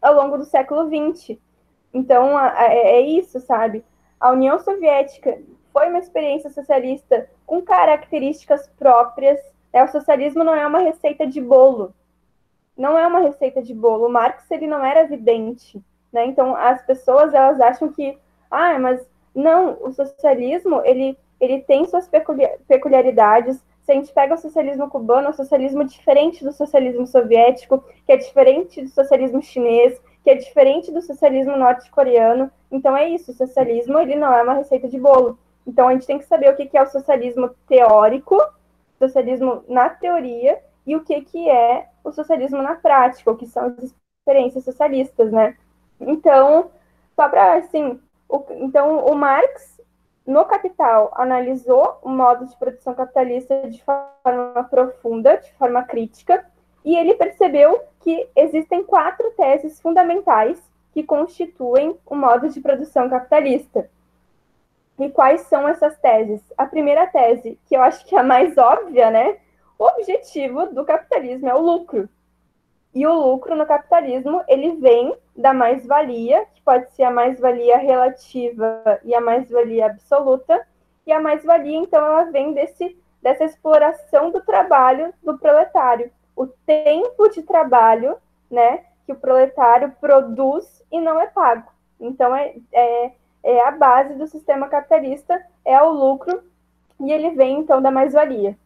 [0.00, 1.38] ao longo do século XX.
[1.94, 3.84] Então, é, é isso, sabe?
[4.18, 5.38] A União Soviética
[5.72, 9.40] foi uma experiência socialista com características próprias.
[9.72, 11.94] É, o socialismo não é uma receita de bolo.
[12.76, 14.06] Não é uma receita de bolo.
[14.06, 15.82] O Marx ele não era evidente.
[16.12, 16.26] Né?
[16.26, 18.18] Então, as pessoas elas acham que,
[18.50, 19.00] ah, mas
[19.34, 22.08] não, o socialismo ele, ele tem suas
[22.68, 23.62] peculiaridades.
[23.82, 28.12] Se a gente pega o socialismo cubano, é um socialismo diferente do socialismo soviético, que
[28.12, 32.50] é diferente do socialismo chinês, que é diferente do socialismo norte-coreano.
[32.70, 35.38] Então é isso, o socialismo ele não é uma receita de bolo.
[35.66, 38.36] Então, a gente tem que saber o que é o socialismo teórico,
[38.98, 43.66] socialismo na teoria, e o que, que é o socialismo na prática, o que são
[43.66, 45.56] as experiências socialistas, né?
[46.00, 46.70] Então,
[47.14, 49.71] só para, assim, o, então, o Marx,
[50.26, 56.46] no Capital, analisou o modo de produção capitalista de forma profunda, de forma crítica,
[56.84, 60.60] e ele percebeu que existem quatro teses fundamentais
[60.92, 63.88] que constituem o modo de produção capitalista.
[64.98, 66.40] E quais são essas teses?
[66.56, 69.38] A primeira tese, que eu acho que é a mais óbvia, né?
[69.78, 72.08] O objetivo do capitalismo é o lucro.
[72.94, 79.00] E o lucro no capitalismo, ele vem da mais-valia, que pode ser a mais-valia relativa
[79.02, 80.66] e a mais-valia absoluta.
[81.06, 86.12] E a mais-valia, então, ela vem desse, dessa exploração do trabalho do proletário.
[86.36, 88.16] O tempo de trabalho,
[88.50, 91.70] né, que o proletário produz e não é pago.
[91.98, 93.12] Então, é, é
[93.42, 96.42] é a base do sistema capitalista, é o lucro,
[97.00, 98.56] e ele vem, então, da mais-valia.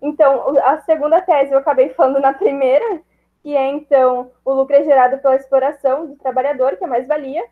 [0.00, 3.00] Então, a segunda tese eu acabei falando na primeira,
[3.44, 7.44] que é, então, o lucro é gerado pela exploração do trabalhador, que é mais-valia.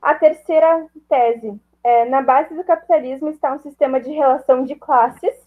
[0.00, 5.46] A terceira tese, é, na base do capitalismo está um sistema de relação de classes.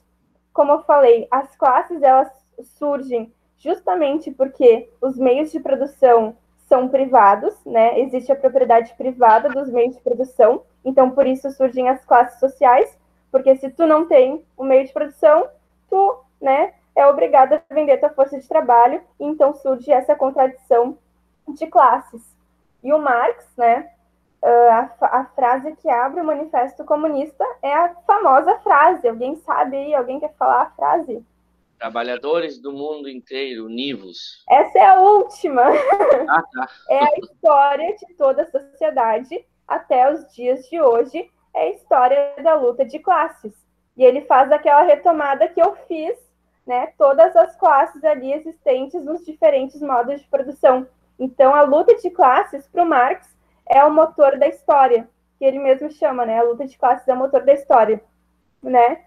[0.54, 2.30] Como eu falei, as classes, elas
[2.78, 8.00] surgem justamente porque os meios de produção são privados, né?
[8.00, 12.96] Existe a propriedade privada dos meios de produção, então por isso surgem as classes sociais,
[13.32, 15.50] porque se tu não tem o meio de produção,
[15.90, 20.98] tu, né, é obrigado a vender tua força de trabalho, e então surge essa contradição
[21.48, 22.22] de classes.
[22.84, 23.90] E o Marx, né,
[24.44, 29.08] a, a, frase que abre o Manifesto Comunista é a famosa frase.
[29.08, 29.94] Alguém sabe aí?
[29.94, 31.26] Alguém quer falar a frase?
[31.80, 34.44] Trabalhadores do mundo inteiro, univos.
[34.50, 35.64] Essa é a última.
[36.30, 36.70] Ah, tá.
[36.90, 41.30] é a história de toda a sociedade até os dias de hoje.
[41.54, 43.54] É a história da luta de classes.
[43.96, 46.18] E ele faz aquela retomada que eu fiz,
[46.66, 46.94] né?
[46.98, 50.88] Todas as classes ali existentes nos diferentes modos de produção.
[51.20, 53.36] Então, a luta de classes, para o Marx,
[53.68, 55.08] é o motor da história,
[55.38, 56.40] que ele mesmo chama, né?
[56.40, 58.02] A luta de classes é o motor da história,
[58.62, 59.02] né?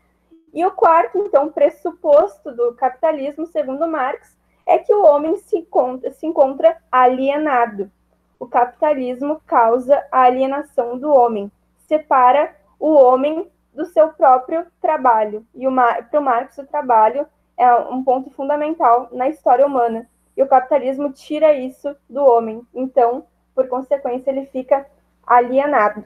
[0.52, 6.10] E o quarto, então, pressuposto do capitalismo, segundo Marx, é que o homem se encontra,
[6.12, 7.90] se encontra alienado.
[8.38, 11.50] O capitalismo causa a alienação do homem,
[11.86, 15.46] separa o homem do seu próprio trabalho.
[15.54, 15.66] E
[16.10, 17.26] para o Marx, o trabalho
[17.56, 20.08] é um ponto fundamental na história humana.
[20.36, 22.66] E o capitalismo tira isso do homem.
[22.74, 24.86] Então, por consequência, ele fica
[25.26, 26.04] alienado.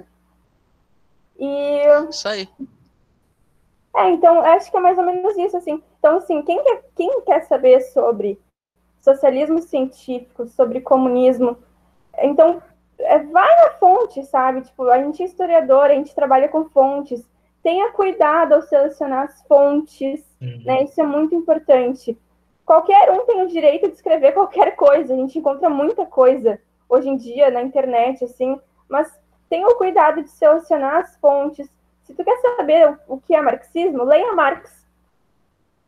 [1.39, 1.85] E.
[2.09, 2.49] Isso aí.
[3.97, 5.83] É, então, acho que é mais ou menos isso, assim.
[5.99, 8.41] Então, assim, quem quer, quem quer saber sobre
[9.01, 11.57] socialismo científico, sobre comunismo,
[12.19, 12.63] então,
[12.99, 14.63] é, vai na fonte, sabe?
[14.63, 17.29] Tipo, a gente é historiador, a gente trabalha com fontes.
[17.63, 20.63] Tenha cuidado ao selecionar as fontes, uhum.
[20.65, 20.85] né?
[20.85, 22.17] Isso é muito importante.
[22.65, 27.09] Qualquer um tem o direito de escrever qualquer coisa, a gente encontra muita coisa hoje
[27.09, 28.59] em dia na internet, assim,
[28.89, 29.13] mas
[29.49, 31.69] tenha o cuidado de selecionar as fontes.
[32.03, 34.87] Se tu quer saber o que é marxismo, leia Marx.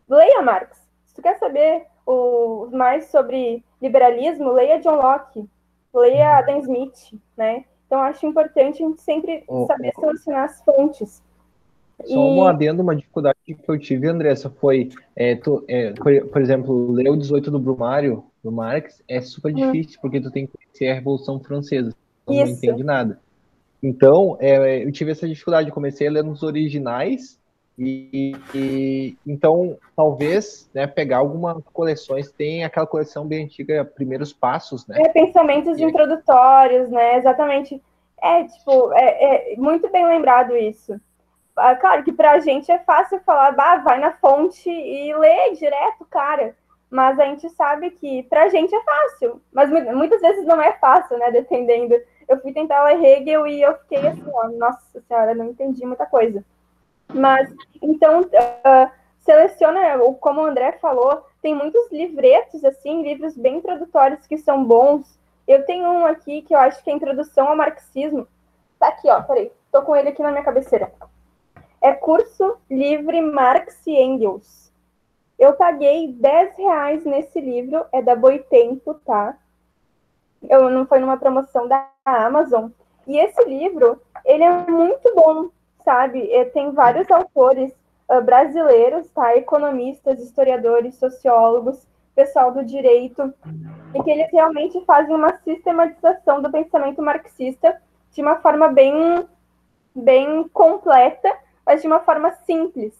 [0.08, 0.78] Leia Marx.
[1.06, 5.48] Se tu quer saber o, mais sobre liberalismo, leia John Locke,
[5.92, 7.64] leia Adam Smith, né?
[7.86, 11.22] Então, acho importante a gente sempre saber selecionar as fontes.
[12.06, 12.38] Só e...
[12.38, 16.92] um adendo, uma dificuldade que eu tive, Andressa, foi, é, tu, é, por, por, exemplo,
[16.92, 19.56] ler o 18 do Brumário, do Marx, é super hum.
[19.56, 21.94] difícil, porque tu tem que conhecer a Revolução Francesa,
[22.26, 23.20] tu não entende nada.
[23.82, 27.40] Então, é, eu tive essa dificuldade, comecei a ler nos originais,
[27.78, 34.86] e, e, então talvez né, pegar algumas coleções tem aquela coleção bem antiga primeiros passos
[34.86, 35.82] né é, pensamentos e...
[35.82, 37.82] introdutórios né exatamente
[38.22, 41.00] é tipo é, é, muito bem lembrado isso
[41.80, 46.04] claro que para a gente é fácil falar bah, vai na fonte e lê direto
[46.06, 46.56] cara
[46.90, 50.72] mas a gente sabe que para a gente é fácil mas muitas vezes não é
[50.72, 51.94] fácil né dependendo
[52.28, 56.06] eu fui tentar ler Hegel e eu fiquei assim ó, nossa senhora não entendi muita
[56.06, 56.44] coisa
[57.14, 58.90] mas, então, uh,
[59.20, 65.18] seleciona, como o André falou, tem muitos livretos, assim, livros bem introdutórios que são bons.
[65.46, 68.26] Eu tenho um aqui que eu acho que é Introdução ao Marxismo.
[68.78, 70.92] Tá aqui, ó, peraí, tô com ele aqui na minha cabeceira.
[71.82, 74.72] É curso livre Marx e Engels.
[75.36, 79.36] Eu paguei 10 reais nesse livro, é da Boitempo, tá?
[80.48, 82.70] Eu não foi numa promoção da Amazon.
[83.04, 85.48] E esse livro, ele é muito bom,
[85.84, 86.32] sabe?
[86.32, 87.74] É, tem vários autores
[88.08, 89.36] uh, brasileiros, tá?
[89.36, 93.34] Economistas, historiadores, sociólogos, pessoal do direito,
[93.92, 99.26] e que eles realmente fazem uma sistematização do pensamento marxista de uma forma bem,
[99.92, 101.28] bem completa,
[101.66, 102.94] mas de uma forma simples.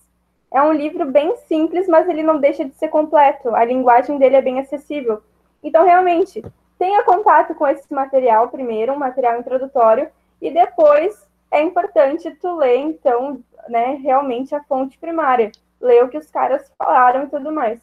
[0.52, 3.54] É um livro bem simples, mas ele não deixa de ser completo.
[3.54, 5.22] A linguagem dele é bem acessível.
[5.62, 6.44] Então, realmente,
[6.78, 10.10] tenha contato com esse material primeiro, um material introdutório,
[10.40, 15.52] e depois é importante tu ler, então, né, realmente a fonte primária.
[15.80, 17.80] Ler o que os caras falaram e tudo mais.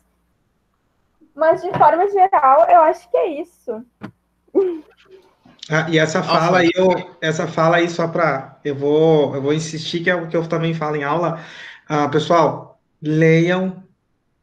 [1.34, 3.86] Mas, de forma geral, eu acho que é isso.
[5.70, 8.60] Ah, e essa fala aí, eu, essa fala aí, só para.
[8.66, 11.44] Eu vou, eu vou insistir, que é o que eu também falo em aula.
[11.88, 13.84] Ah, pessoal, leiam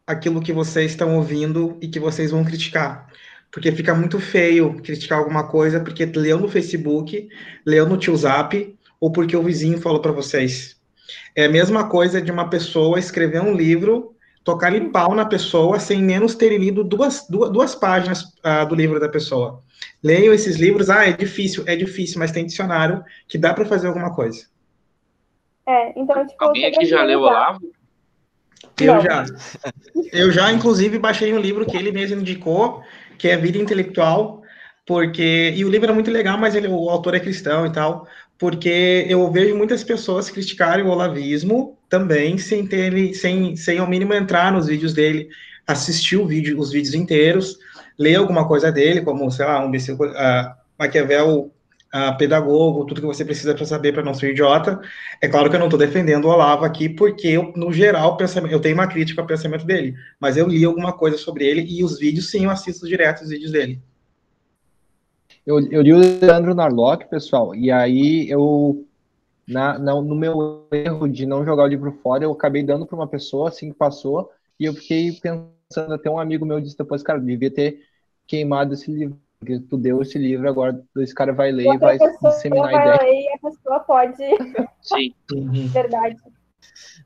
[0.07, 3.09] aquilo que vocês estão ouvindo e que vocês vão criticar.
[3.51, 7.29] Porque fica muito feio criticar alguma coisa, porque leu no Facebook,
[7.65, 10.77] leu no Zap, ou porque o vizinho falou para vocês.
[11.35, 14.15] É a mesma coisa de uma pessoa escrever um livro,
[14.45, 18.75] tocar em pau na pessoa, sem menos ter lido duas, duas, duas páginas uh, do
[18.77, 19.63] livro da pessoa.
[20.03, 23.89] Leiam esses livros, ah, é difícil, é difícil, mas tem dicionário que dá para fazer
[23.89, 24.47] alguma coisa.
[25.67, 27.61] É, então, tipo, Alguém aqui já leu o Olavo?
[28.81, 29.01] Eu Não.
[29.01, 29.25] já.
[30.13, 32.83] Eu já, inclusive, baixei um livro que ele mesmo indicou,
[33.19, 34.43] que é Vida Intelectual,
[34.87, 35.53] porque.
[35.57, 38.07] E o livro é muito legal, mas ele, o autor é cristão e tal
[38.39, 44.13] porque eu vejo muitas pessoas criticarem o olavismo também sem ter sem, sem ao mínimo
[44.13, 45.29] entrar nos vídeos dele,
[45.67, 47.59] assistir o vídeo, os vídeos inteiros,
[47.99, 51.51] ler alguma coisa dele, como, sei lá, um uh, Maquiavel
[51.95, 54.81] uh, pedagogo, tudo que você precisa para saber para não ser idiota.
[55.23, 58.17] É claro que eu não estou defendendo o Olavo aqui, porque eu, no geral,
[58.51, 61.83] eu tenho uma crítica ao pensamento dele, mas eu li alguma coisa sobre ele e
[61.83, 63.81] os vídeos, sim, eu assisto direto os vídeos dele.
[65.47, 68.85] Eu, eu li o Leandro Narlock, pessoal, e aí eu,
[69.47, 72.97] na, na, no meu erro de não jogar o livro fora, eu acabei dando para
[72.97, 74.29] uma pessoa, assim que passou,
[74.59, 77.81] e eu fiquei pensando, até um amigo meu disse depois, cara, devia ter
[78.27, 81.99] queimado esse livro, porque tu deu esse livro, agora esse cara vai ler e vai
[81.99, 83.03] disseminar a ideia.
[83.03, 84.17] Ler e a pessoa pode.
[84.83, 85.15] Sim.
[85.69, 86.17] Verdade.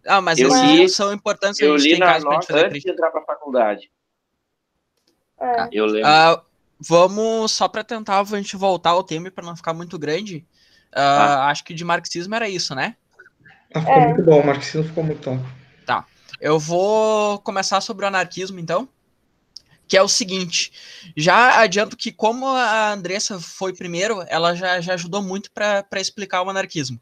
[0.07, 3.25] Ah, mas eu li, são importantes eu li na nota antes de entrar para a
[3.25, 3.91] faculdade.
[5.39, 5.69] É.
[5.73, 6.09] Eu lembro.
[6.09, 6.43] Uh,
[6.79, 10.47] vamos, só para tentar a gente voltar ao tema para não ficar muito grande.
[10.93, 11.51] Uh, ah.
[11.51, 12.97] Acho que de marxismo era isso, né?
[13.75, 14.07] Ah, ficou é.
[14.09, 15.45] muito bom, o marxismo ficou muito bom.
[15.87, 16.05] Tá.
[16.41, 18.89] Eu vou começar sobre o anarquismo, então.
[19.87, 20.73] Que é o seguinte:
[21.17, 26.43] já adianto que, como a Andressa foi primeiro, ela já, já ajudou muito para explicar
[26.43, 27.01] o anarquismo.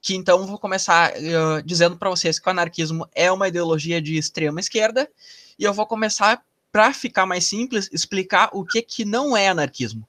[0.00, 4.16] Que então vou começar uh, dizendo para vocês que o anarquismo é uma ideologia de
[4.16, 5.10] extrema esquerda,
[5.58, 10.06] e eu vou começar para ficar mais simples, explicar o que, que não é anarquismo.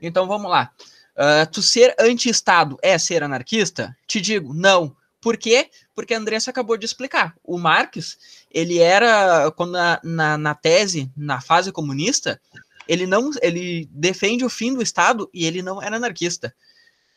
[0.00, 0.72] Então vamos lá.
[1.16, 3.96] Uh, tu ser anti-Estado é ser anarquista?
[4.06, 4.96] Te digo, não.
[5.20, 5.70] Por quê?
[6.00, 7.36] Porque a Andressa acabou de explicar.
[7.44, 8.16] O Marx,
[8.50, 12.40] ele era, quando na, na, na, tese, na fase comunista,
[12.88, 16.54] ele não, ele defende o fim do Estado e ele não era anarquista.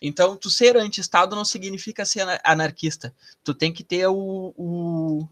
[0.02, 3.16] Então, tu ser anti-Estado não significa ser anarquista.
[3.42, 5.30] Tu tem que ter o, o,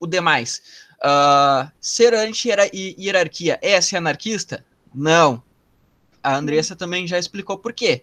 [0.00, 0.62] o demais.
[0.96, 4.64] Uh, ser anti-hierarquia é ser anarquista?
[4.94, 5.42] Não.
[6.22, 8.02] A Andressa também já explicou por quê.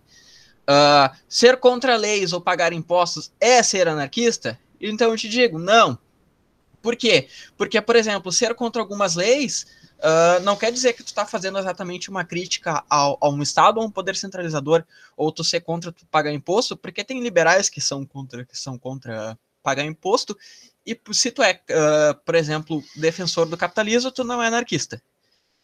[0.61, 4.59] Uh, ser contra leis ou pagar impostos é ser anarquista?
[4.81, 5.97] Então eu te digo, não.
[6.81, 7.27] Por quê?
[7.57, 9.67] Porque, por exemplo, ser contra algumas leis
[9.99, 13.79] uh, não quer dizer que tu está fazendo exatamente uma crítica ao, a um Estado
[13.79, 14.83] ou um poder centralizador,
[15.15, 18.77] ou tu ser contra tu pagar imposto, porque tem liberais que são contra, que são
[18.77, 20.35] contra pagar imposto,
[20.85, 25.01] e se tu é, uh, por exemplo, defensor do capitalismo, tu não é anarquista.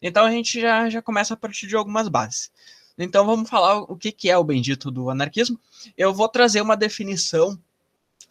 [0.00, 2.52] Então a gente já, já começa a partir de algumas bases.
[2.96, 5.58] Então vamos falar o que, que é o bendito do anarquismo.
[5.96, 7.58] Eu vou trazer uma definição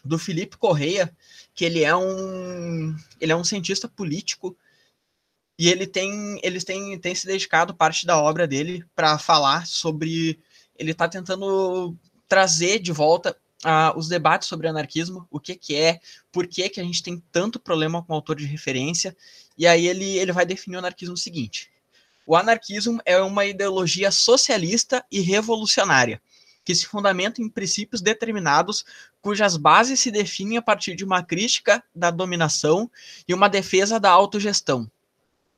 [0.04, 1.16] do Felipe Correia,
[1.54, 4.58] que ele é um, ele é um cientista político
[5.60, 10.40] e ele tem, eles têm, tem se dedicado parte da obra dele para falar sobre.
[10.78, 13.36] Ele está tentando trazer de volta
[13.66, 16.00] uh, os debates sobre anarquismo, o que, que é,
[16.32, 19.16] por que, que a gente tem tanto problema com o autor de referência,
[19.58, 21.72] e aí ele, ele vai definir o anarquismo seguinte:
[22.26, 26.22] o anarquismo é uma ideologia socialista e revolucionária,
[26.64, 28.86] que se fundamenta em princípios determinados,
[29.28, 32.90] cujas bases se definem a partir de uma crítica da dominação
[33.28, 34.90] e uma defesa da autogestão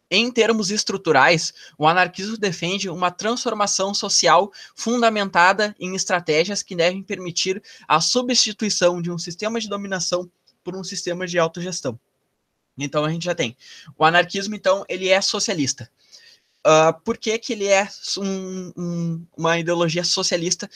[0.09, 7.61] em termos estruturais, o anarquismo defende uma transformação social fundamentada em estratégias que devem permitir
[7.87, 10.27] a substituição de um sistema de dominação
[10.63, 11.99] por um sistema de autogestão.
[12.75, 13.55] Então a gente já tem.
[13.95, 15.87] O anarquismo, então, ele é socialista.
[16.65, 20.67] Uh, por que, que ele é um, um, uma ideologia socialista?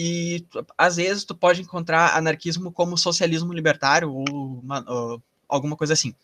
[0.00, 0.46] E
[0.78, 6.14] às vezes tu pode encontrar anarquismo como socialismo libertário ou uma, uh, alguma coisa assim.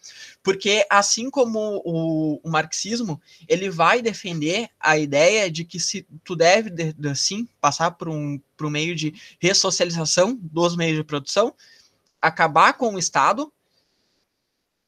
[0.45, 6.37] Porque assim como o, o, marxismo, ele vai defender a ideia de que se tu
[6.37, 11.03] deve, de, de, sim, passar por um, por um meio de ressocialização dos meios de
[11.03, 11.53] produção,
[12.23, 13.53] acabar com o Estado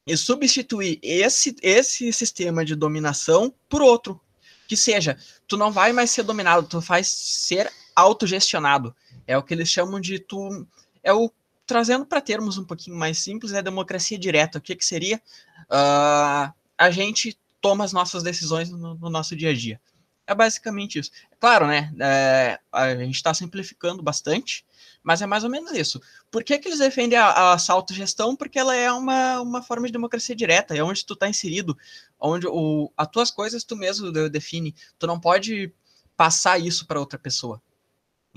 [0.05, 4.17] e substituir esse, esse sistema de dominação por outro.
[4.65, 8.95] Que seja, tu não vai mais ser dominado, tu vai ser autogestionado.
[9.25, 10.65] É o que eles chamam de tu.
[11.03, 11.31] É o
[11.65, 14.59] trazendo para termos um pouquinho mais simples, é democracia direta.
[14.59, 15.21] O que, que seria?
[15.63, 19.81] Uh, a gente toma as nossas decisões no, no, nosso dia a dia.
[20.25, 21.11] É basicamente isso.
[21.39, 21.91] Claro, né?
[21.99, 24.65] É, a gente está simplificando bastante,
[25.03, 26.01] mas é mais ou menos isso.
[26.31, 28.35] Por que, que eles defendem a, a autogestão?
[28.35, 31.77] Porque ela é uma, uma forma de democracia direta, é onde tu está inserido,
[32.19, 34.75] onde o, as tuas coisas tu mesmo define.
[34.99, 35.73] Tu não pode
[36.15, 37.61] passar isso para outra pessoa.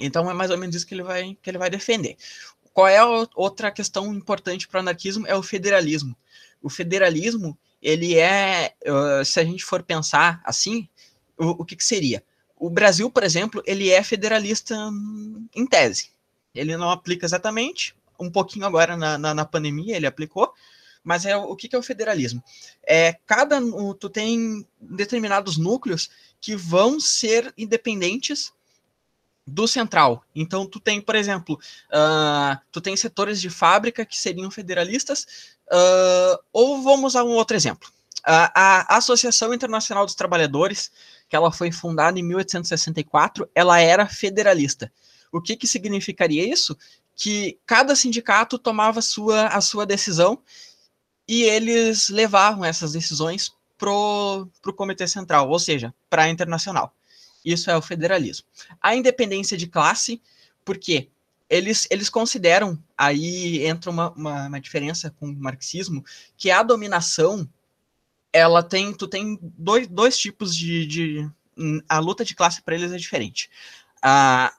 [0.00, 2.16] Então é mais ou menos isso que ele vai, que ele vai defender.
[2.72, 5.26] Qual é a outra questão importante para o anarquismo?
[5.26, 6.16] É o federalismo.
[6.62, 8.74] O federalismo, ele é,
[9.24, 10.88] se a gente for pensar assim,
[11.36, 12.22] o, o que, que seria?
[12.56, 14.76] O Brasil, por exemplo, ele é federalista
[15.54, 16.10] em tese.
[16.54, 20.52] Ele não aplica exatamente, um pouquinho agora na, na, na pandemia ele aplicou,
[21.02, 22.42] mas é o que, que é o federalismo?
[22.86, 23.58] É cada
[23.98, 28.52] tu tem determinados núcleos que vão ser independentes
[29.50, 30.24] do central.
[30.34, 31.58] Então, tu tem, por exemplo,
[31.90, 35.26] uh, tu tem setores de fábrica que seriam federalistas,
[35.70, 37.88] uh, ou vamos a um outro exemplo.
[38.20, 40.90] Uh, a Associação Internacional dos Trabalhadores,
[41.28, 44.92] que ela foi fundada em 1864, ela era federalista.
[45.32, 46.76] O que, que significaria isso?
[47.16, 50.42] Que cada sindicato tomava sua, a sua decisão
[51.26, 56.92] e eles levavam essas decisões para o Comitê Central, ou seja, para a Internacional.
[57.44, 58.46] Isso é o federalismo.
[58.80, 60.20] A independência de classe,
[60.64, 61.08] porque
[61.48, 66.04] eles, eles consideram, aí entra uma, uma, uma diferença com o marxismo,
[66.36, 67.48] que a dominação,
[68.32, 71.30] ela tem, tu tem dois, dois tipos de, de
[71.88, 73.50] a luta de classe para eles é diferente.
[74.00, 74.54] A,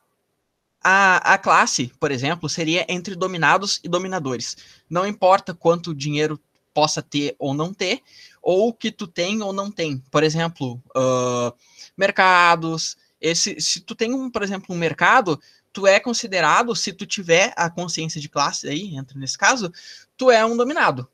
[0.84, 4.58] a, a classe, por exemplo, seria entre dominados e dominadores.
[4.90, 6.40] Não importa quanto dinheiro
[6.74, 8.02] possa ter ou não ter,
[8.42, 10.00] ou que tu tem ou não tem.
[10.12, 11.54] Por exemplo, uh,
[11.96, 12.98] mercados.
[13.20, 15.40] Esse, se tu tem, um, por exemplo, um mercado,
[15.72, 19.72] tu é considerado, se tu tiver a consciência de classe aí, entra nesse caso,
[20.18, 21.08] tu é um dominado.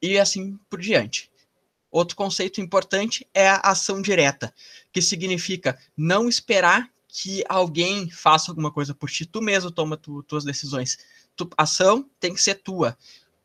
[0.00, 1.30] E assim por diante.
[1.90, 4.52] Outro conceito importante é a ação direta,
[4.92, 10.22] que significa não esperar que alguém faça alguma coisa por ti, tu mesmo toma tu,
[10.24, 10.98] tuas decisões.
[11.34, 12.96] Tu, ação tem que ser tua,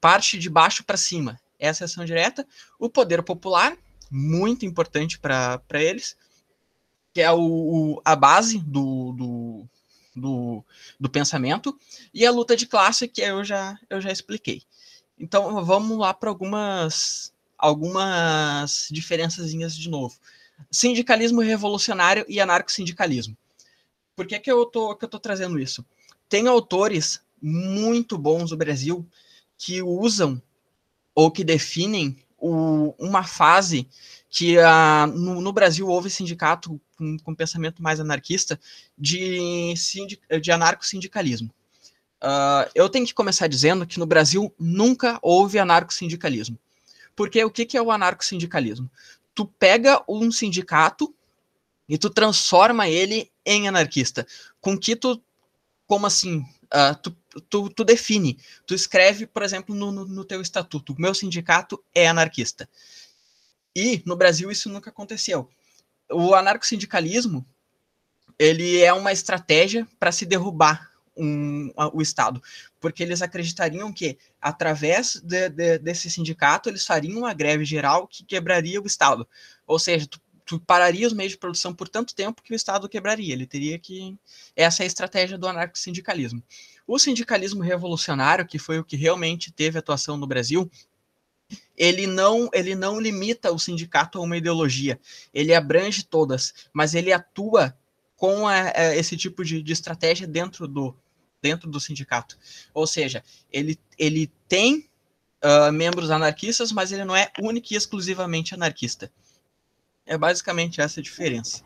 [0.02, 1.40] parte de baixo para cima.
[1.60, 2.46] Essa é a ação direta.
[2.80, 3.78] O poder popular,
[4.10, 6.18] muito importante para eles,
[7.14, 9.70] que é o, o a base do, do,
[10.16, 10.66] do,
[11.00, 11.78] do, pensamento,
[12.14, 14.64] e a luta de classe, que eu já, eu já expliquei.
[15.20, 20.18] Então, vamos lá para algumas, algumas diferençazinhas de novo.
[20.72, 23.38] Sindicalismo revolucionário e anarco-sindicalismo.
[24.16, 25.86] Por que, que, eu tô, que eu tô trazendo isso?
[26.28, 29.08] Tem autores muito bons no Brasil
[29.62, 30.42] que usam
[31.14, 33.88] ou que definem o, uma fase
[34.28, 38.60] que uh, no, no, Brasil houve sindicato com, com pensamento mais anarquista
[38.98, 39.76] de,
[40.42, 41.54] de anarco-sindicalismo.
[42.24, 46.58] Uh, eu tenho que começar dizendo que no Brasil nunca houve anarco-sindicalismo.
[47.16, 48.90] Porque o que, que é o anarco-sindicalismo?
[49.36, 51.14] Tu pega um sindicato
[51.88, 54.26] e tu transforma ele em anarquista.
[54.60, 55.22] Com que tu,
[55.86, 57.16] como assim, uh, tu,
[57.50, 62.08] tu, tu, define, tu escreve, por exemplo, no, no, no teu estatuto, meu sindicato é
[62.08, 62.68] anarquista.
[63.76, 65.50] E no Brasil isso nunca aconteceu.
[66.12, 67.46] O anarco-sindicalismo,
[68.38, 72.42] ele é uma estratégia para se derrubar um, o Estado,
[72.80, 78.26] porque eles acreditariam que, através de, de, desse sindicato, eles fariam uma greve geral que
[78.26, 79.28] quebraria o Estado.
[79.66, 80.20] Ou seja, tu
[80.52, 83.34] tu pararia os meios de produção por tanto tempo que o Estado quebraria.
[83.34, 84.18] Ele teria que.
[84.54, 86.44] Essa é a estratégia do anarco-sindicalismo.
[86.92, 90.70] O sindicalismo revolucionário, que foi o que realmente teve atuação no Brasil,
[91.78, 95.00] ele não, ele não limita o sindicato a uma ideologia.
[95.34, 97.74] Ele abrange todas, mas ele atua
[98.18, 100.94] com a, a, esse tipo de, de estratégia dentro do,
[101.42, 102.38] dentro do sindicato.
[102.74, 104.90] Ou seja, ele, ele tem
[105.46, 109.10] uh, membros anarquistas, mas ele não é único e exclusivamente anarquista.
[110.06, 111.64] É basicamente essa a diferença.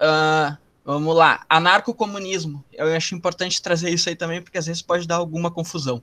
[0.00, 1.44] Uh, vamos lá.
[1.50, 2.64] Anarcocomunismo.
[2.72, 6.02] Eu acho importante trazer isso aí também, porque às vezes pode dar alguma confusão.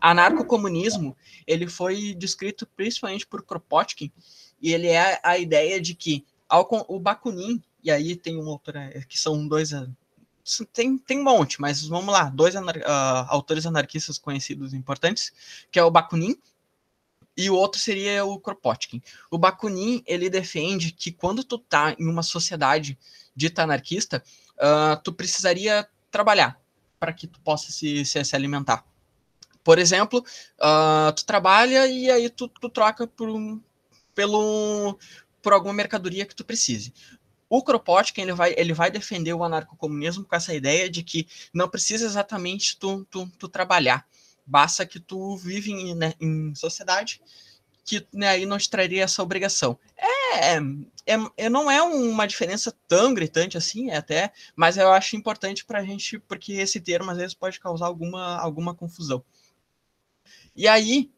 [0.00, 4.12] Anarcocomunismo, ele foi descrito principalmente por Kropotkin,
[4.62, 8.76] e ele é a ideia de que ao, o Bakunin, e aí tem um autor
[8.76, 9.72] é, que são dois
[10.72, 15.32] tem, tem um monte, mas vamos lá, dois anar, uh, autores anarquistas conhecidos importantes,
[15.72, 16.36] que é o Bakunin
[17.36, 19.02] e o outro seria o Kropotkin.
[19.32, 22.96] O Bakunin, ele defende que quando tu tá em uma sociedade
[23.36, 24.22] dita anarquista,
[24.56, 26.58] uh, tu precisaria trabalhar
[26.98, 28.84] para que tu possa se, se, se alimentar.
[29.62, 30.24] Por exemplo,
[30.58, 33.60] uh, tu trabalha e aí tu, tu troca por, um,
[34.14, 34.98] pelo,
[35.42, 36.92] por alguma mercadoria que tu precise.
[37.48, 41.68] O Kropotkin ele vai, ele vai defender o anarcocomunismo com essa ideia de que não
[41.68, 44.06] precisa exatamente tu, tu, tu trabalhar,
[44.46, 47.20] Basta que tu vive em, né, em sociedade
[47.86, 49.78] que né, aí não te traria essa obrigação.
[49.96, 50.60] É, é,
[51.36, 55.78] é, não é uma diferença tão gritante assim, é até, mas eu acho importante para
[55.78, 59.24] a gente, porque esse termo às vezes pode causar alguma, alguma confusão.
[60.54, 61.10] E aí,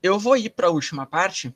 [0.00, 1.52] eu vou ir para a última parte,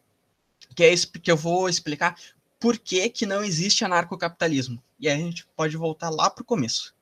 [0.75, 2.19] que é isso que eu vou explicar
[2.59, 4.83] por que, que não existe anarcocapitalismo.
[4.99, 6.93] E aí a gente pode voltar lá para o começo.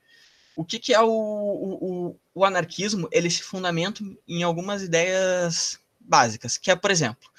[0.55, 3.07] O que, que é o, o, o, anarquismo?
[3.11, 7.29] Ele se fundamenta em algumas ideias básicas, que é, por exemplo,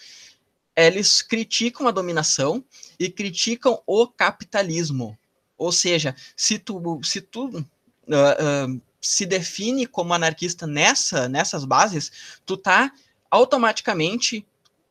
[0.76, 2.64] eles criticam a dominação
[2.98, 5.18] e criticam o capitalismo.
[5.56, 12.40] Ou seja, se tu, se tu uh, uh, se define como anarquista nessa, nessas bases,
[12.46, 12.92] tu tá
[13.30, 14.46] automaticamente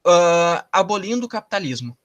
[0.05, 1.97] uh, abolindo o capitalismo.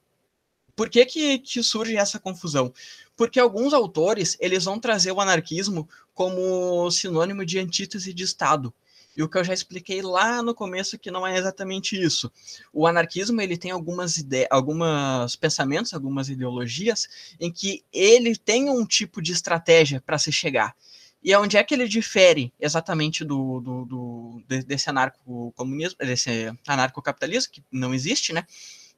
[0.77, 2.73] Por que, que, que surge essa confusão?
[3.17, 8.73] Porque alguns autores eles vão trazer o anarquismo como sinônimo de antítese de Estado.
[9.17, 12.33] E o que eu já expliquei lá no começo que não é exatamente isso.
[12.73, 17.09] O anarquismo ele tem algumas ideias, alguns pensamentos, algumas ideologias
[17.39, 20.75] em que ele tem um tipo de estratégia para se chegar.
[21.23, 27.63] E onde é que ele difere exatamente do, do, do desse anarco-comunismo, desse anarco-capitalismo, que
[27.71, 28.45] não existe, né?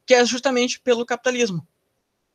[0.06, 1.66] Que é justamente pelo capitalismo.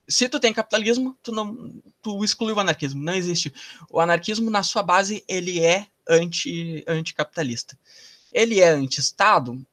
[0.07, 3.53] se tu tem capitalismo, tu não tu exclui o anarquismo, não existe.
[3.89, 7.77] O anarquismo na sua base ele é anti anticapitalista.
[8.33, 9.65] Ele é anti-estado?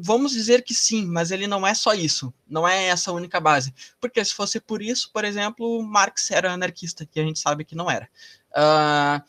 [0.00, 3.74] Vamos dizer que sim, mas ele não é só isso, não é essa única base.
[4.00, 7.74] Porque se fosse por isso, por exemplo, Marx era anarquista, que a gente sabe que
[7.74, 8.08] não era.
[8.52, 9.22] Uh,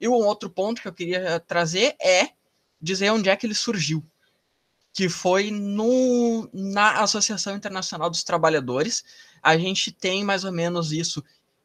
[0.00, 2.30] e um outro ponto que eu queria trazer é
[2.80, 4.04] dizer onde é que ele surgiu
[4.98, 9.04] que foi no, na Associação Internacional dos Trabalhadores.
[9.40, 11.22] A gente tem mais ou menos isso,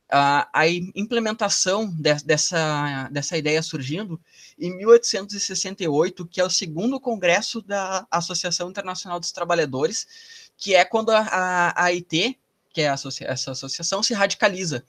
[0.09, 4.19] a, implementação de, dessa, dessa ideia surgindo
[4.59, 11.09] em 1868, que é o segundo congresso da Associação Internacional dos Trabalhadores, que é quando
[11.09, 12.39] a, a, a AIT,
[12.71, 14.83] que é associa essa associação, se radicaliza.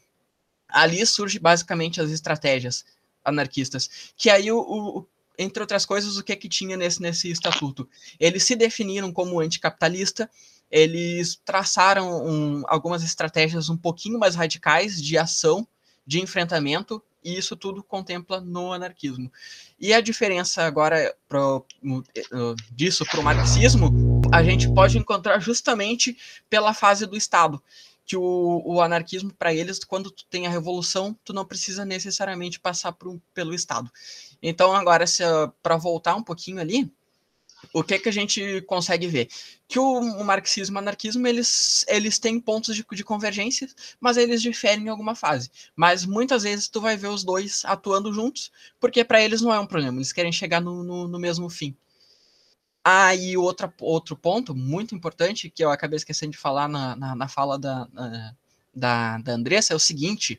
[0.68, 2.84] Ali surge basicamente as estratégias
[3.24, 5.06] anarquistas, que aí o, o,
[5.38, 7.88] entre outras coisas, o que é que tinha nesse, nesse estatuto?
[8.20, 10.30] Eles se definiram como anticapitalista,
[10.74, 15.64] eles traçaram um, algumas estratégias um pouquinho mais radicais de ação,
[16.04, 19.30] de enfrentamento, e isso tudo contempla no anarquismo.
[19.78, 21.64] E a diferença agora pro,
[22.72, 26.18] disso para o marxismo, a gente pode encontrar justamente
[26.50, 27.62] pela fase do Estado
[28.04, 32.60] que o, o anarquismo, para eles, quando tu tem a revolução, tu não precisa necessariamente
[32.60, 33.90] passar por, pelo Estado.
[34.42, 35.04] Então, agora,
[35.62, 36.92] para voltar um pouquinho ali,
[37.72, 39.28] o que que a gente consegue ver?
[39.66, 43.68] Que o, o marxismo e o anarquismo, eles, eles têm pontos de, de convergência,
[44.00, 45.50] mas eles diferem em alguma fase.
[45.74, 48.50] Mas muitas vezes tu vai ver os dois atuando juntos,
[48.80, 51.76] porque para eles não é um problema, eles querem chegar no, no, no mesmo fim.
[52.84, 57.16] Ah, e outra, outro ponto muito importante, que eu acabei esquecendo de falar na, na,
[57.16, 58.34] na fala da, na,
[58.74, 60.38] da, da Andressa, é o seguinte: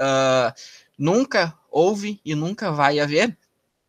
[0.00, 0.54] uh,
[0.96, 3.36] nunca houve e nunca vai haver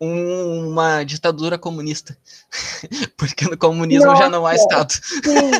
[0.04, 2.18] uma ditadura comunista.
[3.18, 4.92] Porque no comunismo Nossa, já não há Estado.
[4.92, 5.52] Sim.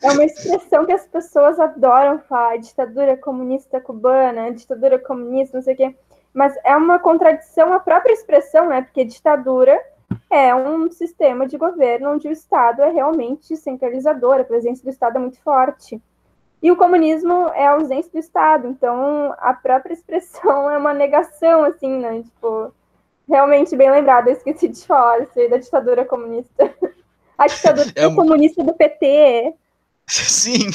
[0.02, 5.74] É uma expressão que as pessoas adoram falar, ditadura comunista cubana, ditadura comunista, não sei
[5.74, 5.94] o quê.
[6.32, 8.82] Mas é uma contradição a própria expressão, né?
[8.82, 9.78] Porque ditadura
[10.30, 15.16] é um sistema de governo onde o Estado é realmente centralizador, a presença do Estado
[15.16, 16.00] é muito forte.
[16.62, 21.64] E o comunismo é a ausência do Estado, então a própria expressão é uma negação,
[21.64, 22.22] assim, né?
[22.22, 22.72] Tipo,
[23.30, 26.74] realmente bem lembrado, eu esqueci de falar isso aí da ditadura comunista.
[27.38, 29.54] A ditadura é comunista do PT.
[30.06, 30.70] Sim.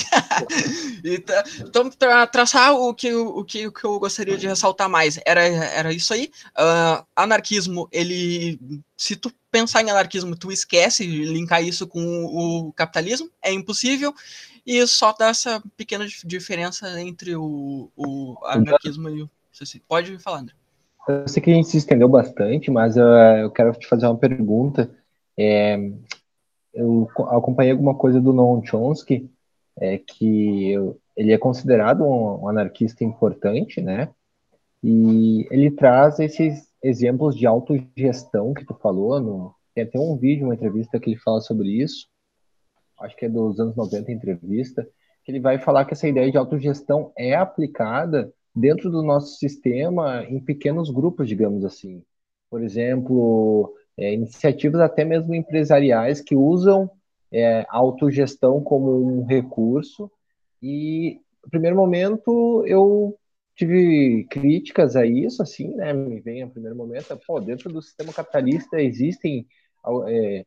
[1.03, 5.41] então, para traçar o que, o, que, o que eu gostaria de ressaltar mais, era,
[5.43, 6.31] era isso aí.
[6.57, 8.57] Uh, anarquismo, ele.
[8.95, 14.13] Se tu pensar em anarquismo, tu esquece linkar isso com o, o capitalismo, é impossível.
[14.65, 19.29] E só dá essa pequena diferença entre o, o anarquismo e o.
[19.87, 20.55] Pode falar, André.
[21.07, 24.17] Eu sei que a gente se estendeu bastante, mas uh, eu quero te fazer uma
[24.17, 24.89] pergunta.
[25.37, 25.77] É,
[26.73, 29.29] eu acompanhei alguma coisa do Noam Chomsky,
[29.79, 34.09] é, que eu, ele é considerado um, um, anarquista importante, né?
[34.83, 39.19] E ele traz esses exemplos de autogestão que tu falou.
[39.19, 42.07] No, tem até um vídeo, uma entrevista que ele fala sobre isso.
[42.99, 44.87] Acho que é dos anos 90 entrevista.
[45.23, 50.23] Que ele vai falar que essa ideia de autogestão é aplicada dentro do nosso sistema
[50.23, 52.03] em pequenos grupos, digamos assim.
[52.49, 56.89] Por exemplo, é, iniciativas até mesmo empresariais que usam
[57.31, 60.09] é, autogestão como um recurso.
[60.61, 63.17] E, no primeiro momento, eu
[63.55, 65.93] tive críticas a isso, assim, né?
[65.93, 69.47] Me vem no primeiro momento, pô, dentro do sistema capitalista existem
[70.07, 70.45] é,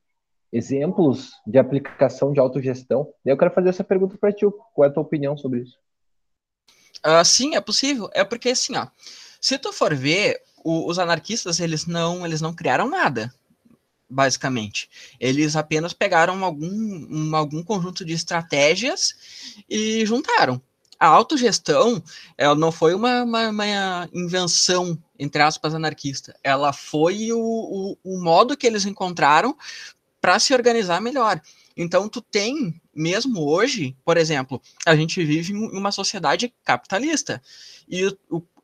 [0.53, 3.13] exemplos de aplicação de autogestão.
[3.25, 5.79] Daí eu quero fazer essa pergunta para ti, qual é a tua opinião sobre isso?
[7.07, 8.11] Uh, sim, é possível.
[8.12, 8.86] É porque, assim, ó,
[9.40, 13.32] se tu for ver, o, os anarquistas, eles não, eles não criaram nada
[14.09, 14.88] basicamente.
[15.20, 19.14] Eles apenas pegaram algum, um, algum conjunto de estratégias
[19.68, 20.61] e juntaram.
[20.99, 22.03] A autogestão
[22.36, 26.34] ela não foi uma, uma, uma invenção, entre aspas, anarquista.
[26.42, 29.57] Ela foi o, o, o modo que eles encontraram
[30.21, 31.41] para se organizar melhor.
[31.77, 37.41] Então, tu tem, mesmo hoje, por exemplo, a gente vive em uma sociedade capitalista.
[37.89, 38.05] E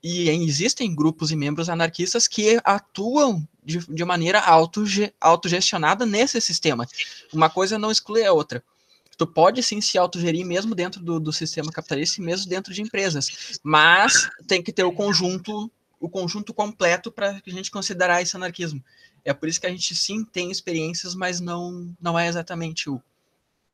[0.04, 6.86] e existem grupos e membros anarquistas que atuam de, de maneira autoge, autogestionada nesse sistema.
[7.32, 8.62] Uma coisa não exclui a outra.
[9.16, 12.82] Tu pode sim se autogerir mesmo dentro do, do sistema capitalista e mesmo dentro de
[12.82, 18.36] empresas, mas tem que ter o conjunto, o conjunto completo para a gente considerar esse
[18.36, 18.84] anarquismo.
[19.24, 23.00] É por isso que a gente sim tem experiências, mas não, não é exatamente o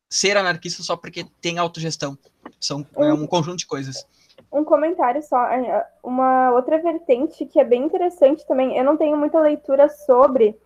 [0.09, 2.17] ser anarquista só porque tem autogestão.
[2.61, 4.07] São é um conjunto de coisas
[4.53, 9.17] um comentário só, é, uma outra vertente que é bem interessante também, eu não tenho
[9.17, 10.57] muita leitura sobre,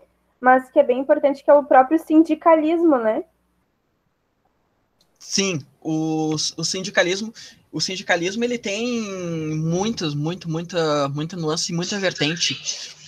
[0.41, 3.24] mas que é bem importante, que é o próprio sindicalismo, né?
[5.18, 7.32] Sim, o, o sindicalismo,
[7.75, 9.03] o sindicalismo ele tem
[9.57, 12.57] muitas, muito, muita, muita nuance e muita vertente,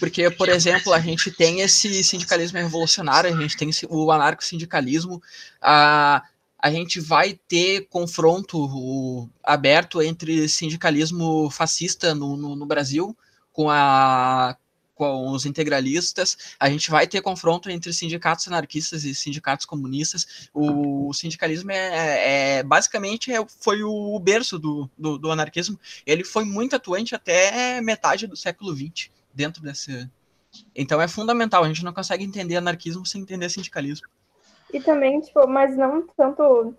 [0.01, 5.23] porque, por exemplo, a gente tem esse sindicalismo revolucionário, a gente tem o anarco-sindicalismo,
[5.63, 6.21] a,
[6.59, 13.17] a gente vai ter confronto aberto entre sindicalismo fascista no, no, no Brasil,
[13.53, 14.57] com a
[14.97, 20.49] com os integralistas, a gente vai ter confronto entre sindicatos anarquistas e sindicatos comunistas.
[20.53, 25.79] O sindicalismo é, é, é basicamente é, foi o berço do, do, do, anarquismo.
[26.07, 30.09] Ele foi muito atuante até metade do século XX dentro desse.
[30.75, 31.63] Então é fundamental.
[31.63, 34.09] A gente não consegue entender anarquismo sem entender sindicalismo.
[34.73, 36.75] E também, tipo, mas não tanto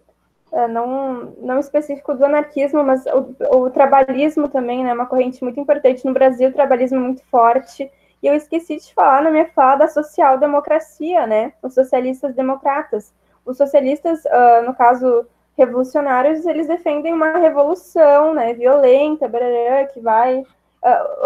[0.52, 5.60] é, não, não específico do anarquismo, mas o, o, trabalhismo também, né, uma corrente muito
[5.60, 7.92] importante no Brasil, o trabalhismo muito forte,
[8.22, 11.54] e eu esqueci de falar na minha fala da social-democracia, né?
[11.62, 13.14] Os socialistas democratas.
[13.46, 15.26] Os socialistas, uh, no caso
[15.58, 18.54] revolucionários, eles defendem uma revolução, né?
[18.54, 19.30] Violenta,
[19.94, 20.46] que vai, uh,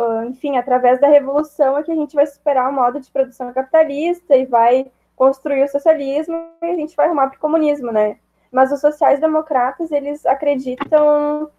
[0.02, 3.52] uh, enfim, através da revolução é que a gente vai superar o modo de produção
[3.54, 8.18] capitalista e vai construir o socialismo e a gente vai arrumar para o comunismo, né?
[8.52, 11.50] Mas os sociais-democratas, eles acreditam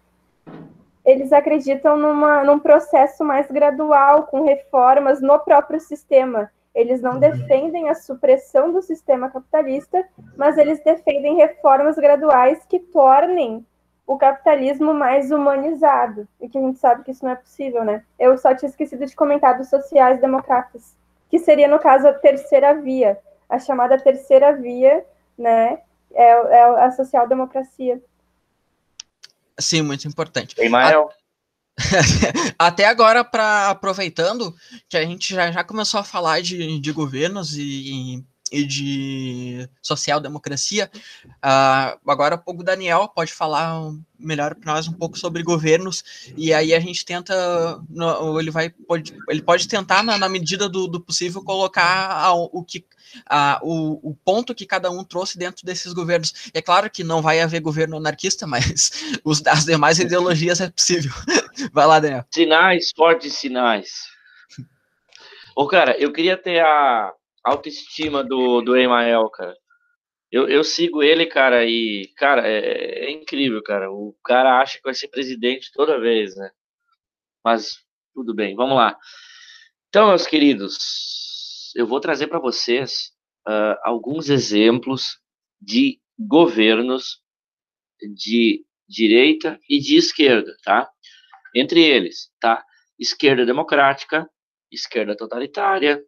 [1.05, 6.49] eles acreditam numa, num processo mais gradual, com reformas no próprio sistema.
[6.73, 7.19] Eles não uhum.
[7.19, 10.03] defendem a supressão do sistema capitalista,
[10.35, 13.65] mas eles defendem reformas graduais que tornem
[14.07, 16.27] o capitalismo mais humanizado.
[16.41, 18.03] E que a gente sabe que isso não é possível, né?
[18.17, 20.95] Eu só tinha esquecido de comentar dos sociais-democratas,
[21.29, 23.19] que seria, no caso, a terceira via.
[23.47, 25.05] A chamada terceira via,
[25.37, 25.79] né?
[26.11, 28.01] É, é a social-democracia.
[29.59, 30.55] Sim, muito importante.
[30.59, 31.09] Emael.
[32.57, 34.55] Até agora, para aproveitando
[34.87, 38.23] que a gente já, já começou a falar de, de governos e,
[38.53, 40.91] e de social-democracia,
[41.25, 46.73] uh, agora o Daniel pode falar melhor para nós um pouco sobre governos, e aí
[46.73, 47.33] a gente tenta,
[48.39, 52.85] ele vai, pode, ele pode tentar, na, na medida do, do possível, colocar o que
[53.25, 56.51] a, o, o, ponto que cada um trouxe dentro desses governos.
[56.53, 58.91] É claro que não vai haver governo anarquista, mas
[59.23, 61.11] os, as demais ideologias é possível.
[61.71, 62.25] Vai lá, Daniel.
[62.33, 64.05] Sinais, fortes sinais.
[65.55, 67.13] Ô, cara, eu queria ter a
[67.43, 69.55] autoestima do, do Emael, cara.
[70.31, 73.91] Eu, eu sigo ele, cara, e, cara, é, é incrível, cara.
[73.91, 76.49] O cara acha que vai ser presidente toda vez, né?
[77.43, 77.77] Mas
[78.13, 78.97] tudo bem, vamos lá.
[79.89, 83.11] Então, meus queridos, eu vou trazer para vocês
[83.47, 85.19] uh, alguns exemplos
[85.61, 87.21] de governos
[88.15, 90.89] de direita e de esquerda, tá?
[91.55, 92.63] Entre eles, tá?
[92.99, 94.27] Esquerda democrática,
[94.71, 96.03] esquerda totalitária,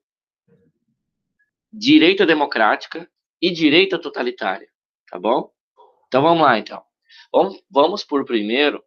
[1.77, 3.07] direita democrática
[3.41, 4.67] e direita totalitária,
[5.09, 5.51] tá bom?
[6.07, 6.81] Então vamos lá, então.
[7.69, 8.81] Vamos, por primeiro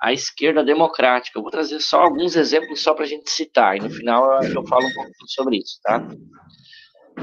[0.00, 1.38] a esquerda democrática.
[1.38, 4.52] Eu vou trazer só alguns exemplos só para a gente citar, e no final eu,
[4.52, 6.04] eu falo um pouco sobre isso, tá?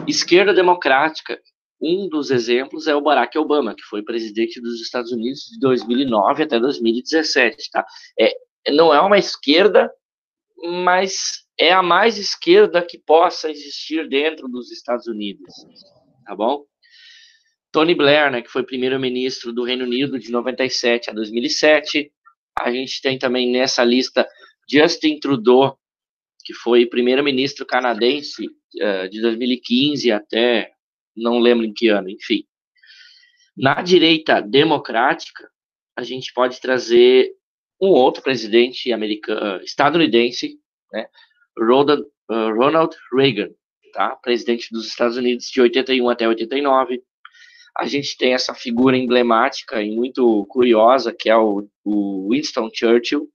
[0.08, 1.40] Esquerda democrática,
[1.82, 6.44] um dos exemplos é o Barack Obama, que foi presidente dos Estados Unidos de 2009
[6.44, 7.86] até 2017, tá?
[8.18, 8.34] É,
[8.70, 9.92] não é uma esquerda,
[10.64, 15.54] mas é a mais esquerda que possa existir dentro dos Estados Unidos,
[16.26, 16.66] tá bom?
[17.72, 22.12] Tony Blair, né, que foi primeiro-ministro do Reino Unido de 97 a 2007,
[22.60, 24.28] a gente tem também nessa lista
[24.70, 25.78] Justin Trudeau,
[26.44, 30.72] que foi primeiro-ministro canadense uh, de 2015 até
[31.16, 32.44] não lembro em que ano, enfim.
[33.56, 35.50] Na direita democrática,
[35.96, 37.32] a gente pode trazer
[37.82, 40.58] um outro presidente americano, estadunidense,
[40.92, 41.08] né,
[41.58, 43.50] Ronald, uh, Ronald Reagan,
[43.94, 44.16] tá?
[44.22, 47.02] presidente dos Estados Unidos de 81 até 89,
[47.78, 53.28] a gente tem essa figura emblemática e muito curiosa, que é o, o Winston Churchill,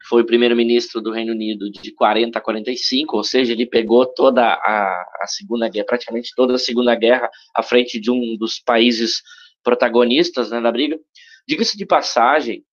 [0.00, 4.42] que foi primeiro-ministro do Reino Unido de 40 a 45, ou seja, ele pegou toda
[4.42, 9.22] a, a Segunda Guerra, praticamente toda a Segunda Guerra, à frente de um dos países
[9.62, 10.98] protagonistas né, da briga.
[11.46, 12.64] Diga-se de passagem,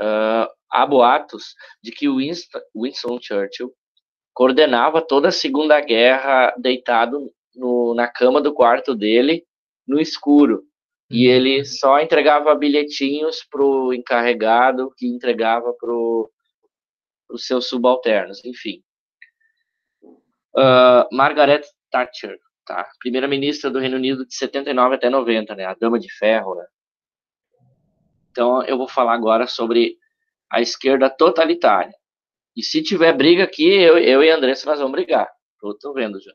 [0.00, 3.72] uh, há boatos de que Winston, Winston Churchill
[4.34, 9.44] coordenava toda a Segunda Guerra deitado no, na cama do quarto dele,
[9.86, 10.62] no escuro.
[11.10, 11.34] E uhum.
[11.34, 15.92] ele só entregava bilhetinhos para o encarregado, que entregava para
[17.30, 18.82] os seus subalternos, enfim.
[20.56, 22.88] Uh, Margaret Thatcher, tá?
[23.00, 25.64] Primeira-ministra do Reino Unido de 79 até 90, né?
[25.64, 26.64] A Dama de Ferro, né?
[28.38, 29.98] Então, eu vou falar agora sobre
[30.48, 31.92] a esquerda totalitária.
[32.56, 35.28] E se tiver briga aqui, eu, eu e a Andressa nós vamos brigar.
[35.60, 36.30] Eu tô vendo já.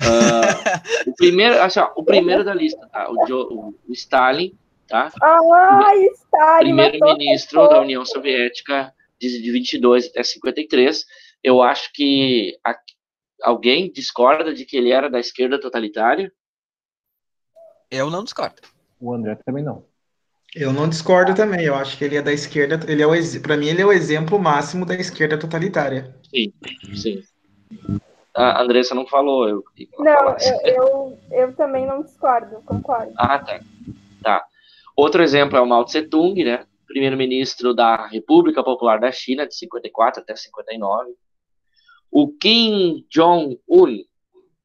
[0.00, 3.10] Uh, o primeiro, assim, ó, o primeiro da lista, tá?
[3.10, 4.56] O, Joe, o, Stalin,
[4.86, 5.10] tá?
[5.20, 6.76] Ah, Stalin.
[6.76, 11.04] Primeiro-ministro da União Soviética de, de 22 até 53.
[11.42, 12.78] Eu acho que a,
[13.42, 16.32] alguém discorda de que ele era da esquerda totalitária?
[17.90, 18.62] Eu não discordo.
[19.00, 19.89] O André também não.
[20.54, 21.64] Eu não discordo também.
[21.64, 22.80] Eu acho que ele é da esquerda.
[22.90, 26.14] Ele é o para mim ele é o exemplo máximo da esquerda totalitária.
[26.28, 26.52] Sim,
[26.94, 27.22] sim.
[28.34, 29.48] A Andressa não falou.
[29.48, 29.64] Eu,
[29.98, 33.12] não, eu, eu, eu, também não discordo, concordo.
[33.16, 33.60] Ah, tá.
[34.22, 34.44] tá.
[34.96, 36.64] Outro exemplo é o Mao Tse Tung, né?
[36.86, 41.12] Primeiro-ministro da República Popular da China, de 54 até 59.
[42.10, 44.04] O Kim Jong-un,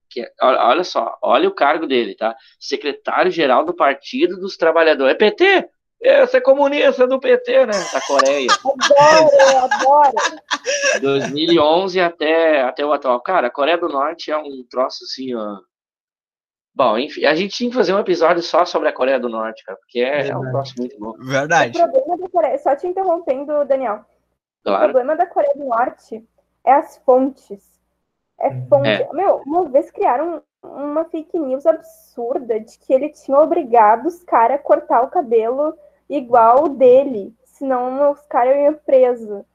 [0.09, 2.35] que é, olha só, olha o cargo dele, tá?
[2.59, 5.13] Secretário-geral do Partido dos Trabalhadores.
[5.13, 5.69] É PT?
[6.07, 7.73] Essa é comunista do PT, né?
[7.91, 8.47] Da Coreia.
[8.99, 10.15] Adoro, adoro.
[11.01, 13.19] 2011 até, até o atual.
[13.21, 15.57] Cara, a Coreia do Norte é um troço assim, ó.
[16.75, 19.63] Bom, enfim, a gente tinha que fazer um episódio só sobre a Coreia do Norte,
[19.63, 21.13] cara, porque é, é um troço muito bom.
[21.19, 21.81] Verdade.
[21.81, 24.05] O problema da Coreia, só te interrompendo, Daniel.
[24.63, 24.83] Claro.
[24.83, 26.23] O problema da Coreia do Norte
[26.65, 27.63] é as fontes.
[28.39, 28.89] É fonte.
[28.89, 29.09] É.
[29.13, 34.59] Meu, uma vez criaram uma fake news absurda de que ele tinha obrigado os caras
[34.59, 35.73] a cortar o cabelo
[36.09, 39.45] igual o dele, senão os caras iam preso.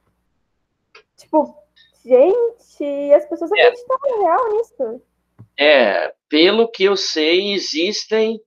[1.16, 1.54] Tipo,
[2.04, 3.62] gente, as pessoas é.
[3.62, 5.02] acreditavam real nisso.
[5.56, 8.40] É, pelo que eu sei, existem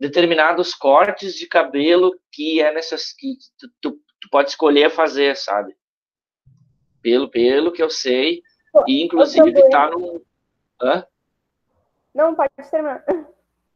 [0.00, 3.90] determinados cortes de cabelo que é nessas que tu, tu,
[4.20, 5.76] tu pode escolher fazer, sabe?
[7.02, 8.42] Pelo, pelo que eu sei,
[8.86, 10.24] e inclusive tá no.
[10.80, 11.06] Hã?
[12.14, 13.04] Não, pode terminar.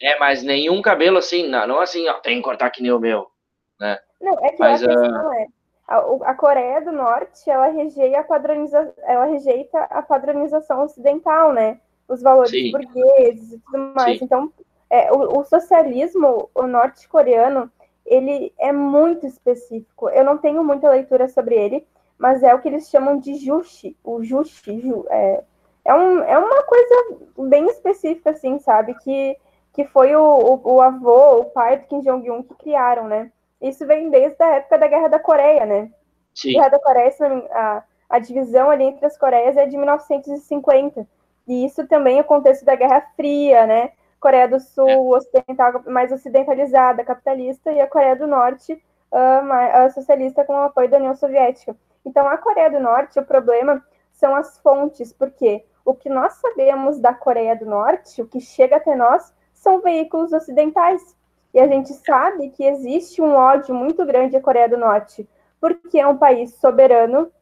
[0.00, 2.98] É, mas nenhum cabelo assim, não, não assim, ó, tem que cortar que nem o
[2.98, 3.30] meu
[3.78, 3.98] né?
[4.20, 5.32] Não, é que Mas, a questão uh...
[5.34, 5.46] é,
[5.86, 11.80] a, a, Coreia do Norte, ela rejeita a, padroniza, ela rejeita a padronização ocidental, né?
[12.06, 12.72] Os valores Sim.
[12.72, 14.18] burgueses e tudo mais.
[14.18, 14.24] Sim.
[14.24, 14.52] Então,
[14.90, 17.70] é, o, o socialismo o norte-coreano,
[18.04, 20.08] ele é muito específico.
[20.10, 21.86] Eu não tenho muita leitura sobre ele,
[22.18, 23.96] mas é o que eles chamam de juche.
[24.02, 25.42] O juche ju, é,
[25.84, 27.18] é, um, é uma coisa
[27.48, 28.94] bem específica, assim, sabe?
[29.02, 29.36] Que,
[29.72, 33.30] que foi o, o, o avô, o pai do Kim Jong-un que criaram, né?
[33.60, 35.90] Isso vem desde a época da Guerra da Coreia, né?
[36.34, 36.50] Sim.
[36.50, 37.12] A Guerra da Coreia,
[37.50, 41.06] a, a divisão ali entre as Coreias é de 1950.
[41.46, 43.92] E isso também é o contexto da Guerra Fria, né?
[44.20, 45.18] Coreia do Sul, é.
[45.18, 48.72] ocidental, mais ocidentalizada, capitalista, e a Coreia do Norte,
[49.12, 51.76] uh, uh, socialista, com o apoio da União Soviética.
[52.04, 56.98] Então, a Coreia do Norte, o problema são as fontes, porque o que nós sabemos
[56.98, 61.16] da Coreia do Norte, o que chega até nós, são veículos ocidentais.
[61.58, 65.28] E a gente sabe que existe um ódio muito grande à Coreia do Norte,
[65.60, 67.32] porque é um país soberano,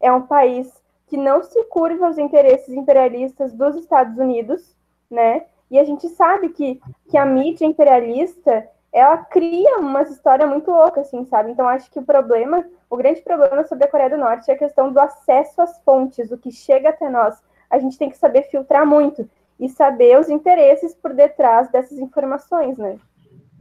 [0.00, 4.76] é um país que não se curva aos interesses imperialistas dos Estados Unidos,
[5.08, 5.44] né?
[5.70, 11.02] E a gente sabe que, que a mídia imperialista ela cria uma história muito louca,
[11.02, 11.52] assim, sabe?
[11.52, 14.58] Então acho que o problema, o grande problema sobre a Coreia do Norte é a
[14.58, 17.40] questão do acesso às fontes, o que chega até nós.
[17.70, 22.76] A gente tem que saber filtrar muito e saber os interesses por detrás dessas informações,
[22.76, 22.98] né?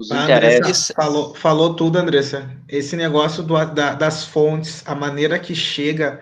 [0.01, 0.91] Os ah, interesses.
[0.95, 2.49] falou, falou tudo, Andressa.
[2.67, 6.19] Esse negócio do, da, das fontes, a maneira que chega.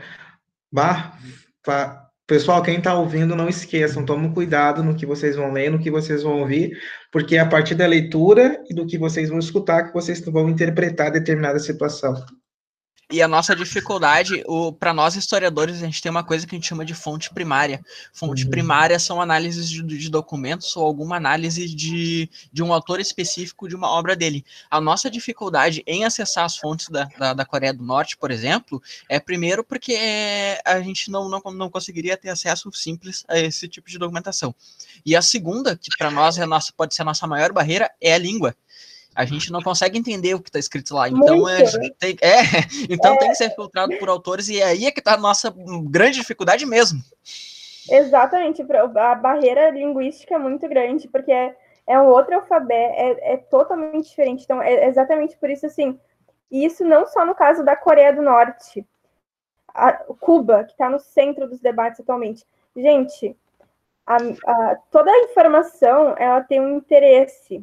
[0.71, 1.17] Bah,
[1.65, 5.80] bah, pessoal, quem está ouvindo, não esqueçam, tomem cuidado no que vocês vão ler, no
[5.80, 6.77] que vocês vão ouvir,
[7.11, 10.49] porque é a partir da leitura e do que vocês vão escutar que vocês vão
[10.49, 12.13] interpretar determinada situação.
[13.11, 14.44] E a nossa dificuldade,
[14.80, 17.84] para nós historiadores, a gente tem uma coisa que a gente chama de fonte primária.
[18.14, 18.52] Fonte uhum.
[18.52, 23.76] primária são análises de, de, documentos ou alguma análise de, de um autor específico de
[23.76, 24.45] uma obra dele.
[24.69, 28.80] A nossa dificuldade em acessar as fontes da, da, da Coreia do Norte, por exemplo,
[29.10, 29.98] é primeiro porque
[30.64, 34.53] a gente não, não, não conseguiria ter acesso simples a esse tipo de documentação.
[35.03, 38.14] E a segunda, que para nós é nossa, pode ser a nossa maior barreira, é
[38.14, 38.56] a língua
[39.19, 41.09] a gente não consegue entender o que está escrito lá.
[41.09, 41.63] Então, é,
[41.99, 42.39] tem, é,
[42.89, 43.17] então é.
[43.17, 46.19] tem que ser filtrado por autores, e é aí é que está a nossa grande
[46.19, 47.01] dificuldade mesmo.
[47.91, 51.53] Exatamente, a barreira linguística é muito grande, porque é,
[51.85, 54.45] é um outro alfabeto, é, é totalmente diferente.
[54.45, 55.99] Então, é exatamente por isso, assim,
[56.49, 58.87] e isso não só no caso da Coreia do Norte,
[59.67, 62.45] a Cuba, que está no centro dos debates atualmente.
[62.73, 63.35] Gente,
[64.07, 67.61] a, a, toda a informação, ela tem um interesse,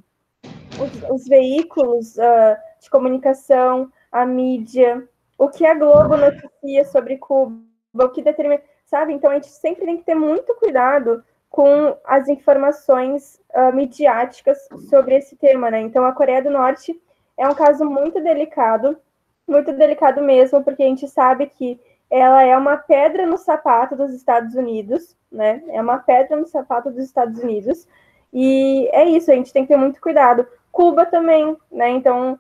[0.80, 5.06] os, os veículos uh, de comunicação, a mídia,
[5.38, 7.56] o que a Globo noticia sobre Cuba,
[7.94, 9.12] o que determina, sabe?
[9.12, 14.58] Então a gente sempre tem que ter muito cuidado com as informações uh, midiáticas
[14.90, 15.80] sobre esse tema, né?
[15.80, 16.98] Então a Coreia do Norte
[17.36, 18.98] é um caso muito delicado,
[19.46, 21.80] muito delicado mesmo, porque a gente sabe que
[22.10, 25.62] ela é uma pedra no sapato dos Estados Unidos, né?
[25.68, 27.86] É uma pedra no sapato dos Estados Unidos.
[28.32, 30.46] E é isso, a gente tem que ter muito cuidado.
[30.76, 31.88] Cuba também, né?
[31.88, 32.38] Então,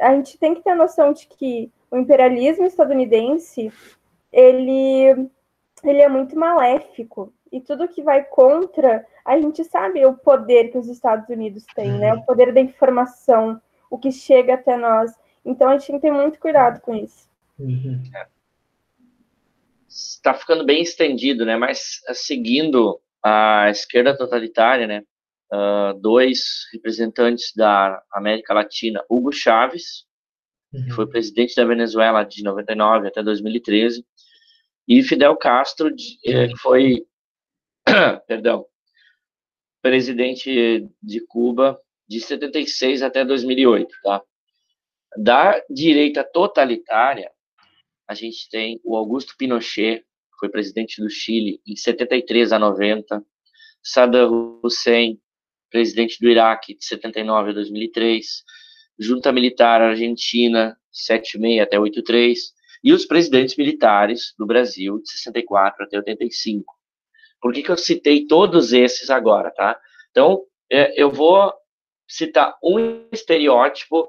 [0.00, 3.72] a gente tem que ter a noção de que o imperialismo estadunidense,
[4.30, 5.30] ele,
[5.82, 7.32] ele é muito maléfico.
[7.50, 11.90] E tudo que vai contra, a gente sabe o poder que os Estados Unidos têm,
[11.92, 12.12] né?
[12.12, 13.58] O poder da informação,
[13.88, 15.10] o que chega até nós.
[15.42, 17.30] Então, a gente tem que ter muito cuidado com isso.
[17.58, 18.02] Uhum.
[19.88, 21.56] Está ficando bem estendido, né?
[21.56, 25.02] Mas seguindo a esquerda totalitária, né?
[25.52, 30.04] Uh, dois representantes da América Latina, Hugo Chávez,
[30.72, 30.84] uhum.
[30.84, 34.04] que foi presidente da Venezuela de 99 até 2013,
[34.86, 35.88] e Fidel Castro,
[36.24, 37.06] eh, que foi,
[38.26, 38.66] perdão,
[39.82, 44.22] presidente de Cuba de 76 até 2008, tá?
[45.16, 47.30] Da direita totalitária,
[48.08, 53.24] a gente tem o Augusto Pinochet, que foi presidente do Chile em 73 a 90,
[53.82, 55.20] Saddam Hussein,
[55.70, 58.42] presidente do Iraque de 79 a 2003,
[58.98, 62.52] junta militar argentina 76 até 83
[62.82, 66.64] e os presidentes militares do Brasil de 64 até 85.
[67.40, 69.78] Por que, que eu citei todos esses agora, tá?
[70.10, 71.52] Então, é, eu vou
[72.08, 74.08] citar um estereótipo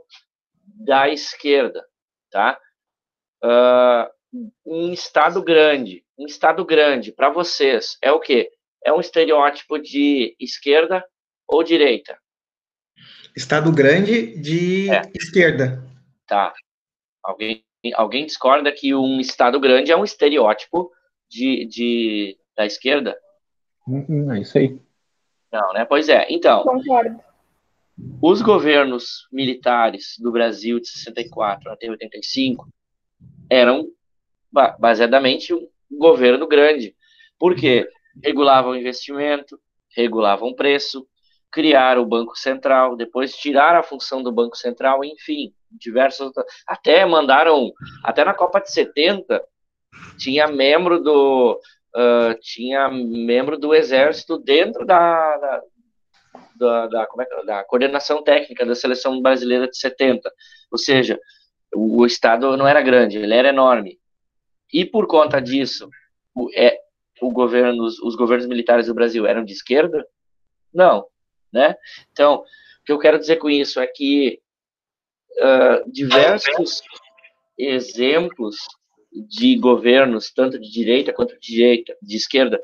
[0.66, 1.86] da esquerda,
[2.30, 2.60] tá?
[3.44, 4.10] uh,
[4.66, 8.50] um estado grande, um estado grande para vocês é o quê?
[8.84, 11.04] É um estereótipo de esquerda
[11.52, 12.18] ou direita?
[13.36, 15.02] Estado grande de é.
[15.16, 15.84] esquerda.
[16.26, 16.54] Tá.
[17.24, 17.64] Alguém,
[17.94, 20.92] alguém discorda que um estado grande é um estereótipo
[21.30, 23.18] de, de da esquerda?
[23.88, 24.80] Hum, é isso aí.
[25.52, 25.86] Não, né?
[25.86, 26.26] Pois é.
[26.30, 27.20] Então, Concordo.
[28.22, 32.68] os governos militares do Brasil de 64 até 85
[33.50, 33.90] eram
[34.80, 36.96] baseadamente um governo grande.
[37.38, 37.88] Por quê?
[38.24, 39.60] Regulavam investimento,
[39.96, 41.08] regulavam o preço,
[41.52, 46.32] criaram o Banco Central, depois tiraram a função do Banco Central, enfim, diversas
[46.66, 47.72] até mandaram,
[48.04, 49.44] até na Copa de 70
[50.18, 51.60] tinha membro do
[51.96, 55.62] uh, tinha membro do exército dentro da, da,
[56.56, 60.32] da, da, é, da coordenação técnica da seleção brasileira de 70,
[60.72, 61.20] ou seja,
[61.74, 64.00] o, o Estado não era grande, ele era enorme.
[64.72, 65.90] E por conta disso,
[66.34, 66.80] o, é,
[67.22, 70.06] o governo, os governos militares do Brasil eram de esquerda?
[70.74, 71.06] Não,
[71.52, 71.76] né?
[72.12, 72.46] Então, o
[72.86, 74.42] que eu quero dizer com isso é que
[75.40, 76.82] uh, diversos
[77.58, 78.58] exemplos
[79.12, 82.62] de governos, tanto de direita quanto de direita, de esquerda,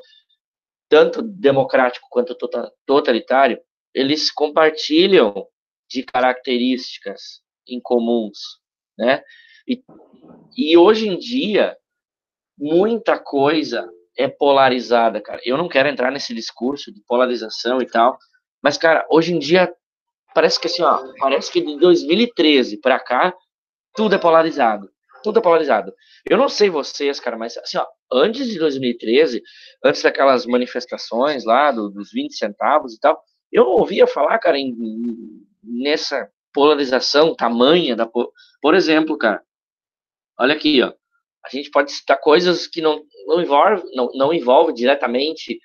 [0.88, 3.60] tanto democrático quanto tota-, totalitário,
[3.94, 5.46] eles compartilham
[5.88, 8.38] de características incomuns,
[8.96, 9.22] né?
[9.66, 9.82] E,
[10.56, 11.76] e hoje em dia,
[12.56, 15.40] muita coisa é polarizada, cara.
[15.44, 18.18] Eu não quero entrar nesse discurso de polarização e tal,
[18.62, 19.72] mas, cara, hoje em dia,
[20.34, 23.34] parece que assim, ó, parece que de 2013 para cá,
[23.94, 24.90] tudo é polarizado.
[25.22, 25.92] Tudo é polarizado.
[26.28, 29.42] Eu não sei vocês, cara, mas assim, ó, antes de 2013,
[29.84, 33.20] antes daquelas manifestações lá do, dos 20 centavos e tal,
[33.50, 34.76] eu ouvia falar, cara, em,
[35.62, 38.08] nessa polarização tamanha da
[38.60, 39.42] por exemplo, cara,
[40.38, 40.92] olha aqui, ó,
[41.44, 45.60] a gente pode citar coisas que não não envolve não, não envolve diretamente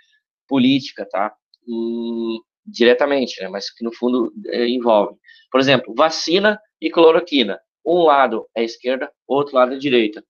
[0.48, 1.34] política, tá?
[1.68, 3.50] Hum, diretamente, né?
[3.50, 5.18] Mas que no fundo é, envolve.
[5.52, 7.60] Por exemplo, vacina e cloroquina.
[7.86, 10.24] Um lado é esquerda, outro lado é direita.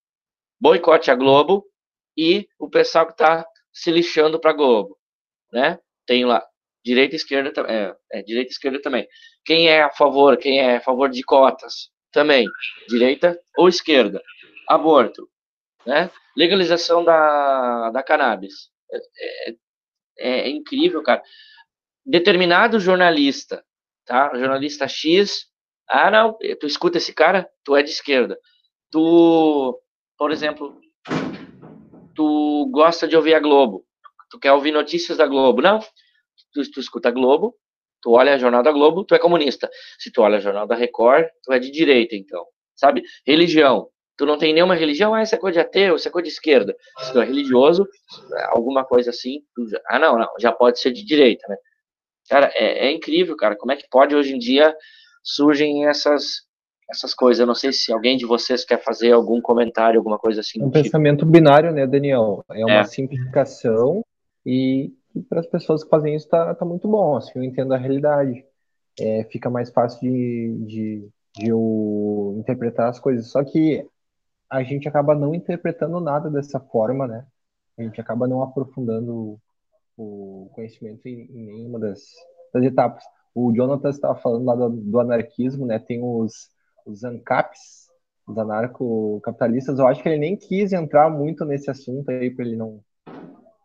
[0.59, 1.65] Boicote a Globo
[2.17, 4.97] e o pessoal que está se lixando para Globo,
[5.51, 5.79] né?
[6.05, 6.45] Tem lá
[6.83, 9.07] direita e esquerda, é, é, direita e esquerda também.
[9.45, 12.45] Quem é a favor, quem é a favor de cotas, também,
[12.87, 14.21] direita ou esquerda.
[14.69, 15.27] Aborto,
[15.85, 16.11] né?
[16.37, 18.69] Legalização da, da cannabis.
[18.91, 19.49] É,
[20.19, 21.21] é, é incrível, cara.
[22.05, 23.63] Determinado jornalista,
[24.05, 24.31] tá?
[24.35, 25.45] Jornalista X,
[25.89, 28.37] ah, não, tu escuta esse cara, tu é de esquerda.
[28.91, 29.79] Tu,
[30.17, 30.79] por exemplo,
[32.15, 33.85] tu gosta de ouvir a Globo,
[34.29, 35.79] tu quer ouvir notícias da Globo, não?
[36.53, 37.55] Tu, tu escuta a Globo,
[38.01, 39.69] tu olha a Jornal da Globo, tu é comunista.
[39.97, 42.45] Se tu olha a Jornal da Record, tu é de direita, então.
[42.75, 43.03] Sabe?
[43.25, 43.89] Religião.
[44.15, 46.33] Tu não tem nenhuma religião, ah, isso é coisa de ateu, isso é coisa de
[46.33, 46.75] esquerda.
[46.99, 47.87] Se tu é religioso,
[48.49, 49.39] alguma coisa assim,
[49.69, 49.81] já...
[49.87, 51.55] ah, não, não, já pode ser de direita, né?
[52.29, 54.75] Cara, é, é incrível, cara, como é que pode hoje em dia
[55.23, 56.43] surgem essas
[56.89, 57.39] essas coisas.
[57.39, 60.61] Eu não sei se alguém de vocês quer fazer algum comentário, alguma coisa assim.
[60.61, 60.83] Um tipo.
[60.83, 62.43] pensamento binário, né, Daniel?
[62.51, 62.83] É uma é.
[62.83, 64.03] simplificação
[64.45, 67.73] e e para as pessoas que fazem isso tá, tá muito bom, assim, eu entendo
[67.73, 68.43] a realidade.
[68.99, 73.29] É, fica mais fácil de, de, de eu interpretar as coisas.
[73.29, 73.87] Só que
[74.49, 77.25] a gente acaba não interpretando nada dessa forma, né?
[77.77, 79.39] A gente acaba não aprofundando
[79.97, 82.01] o conhecimento em, em nenhuma das,
[82.53, 83.03] das etapas.
[83.33, 85.79] O Jonathan estava falando lá do, do, anarquismo, né?
[85.79, 86.49] Tem os,
[86.85, 87.89] os ANCAPs,
[88.27, 89.79] os anarcocapitalistas.
[89.79, 92.79] Eu acho que ele nem quis entrar muito nesse assunto aí, para ele não.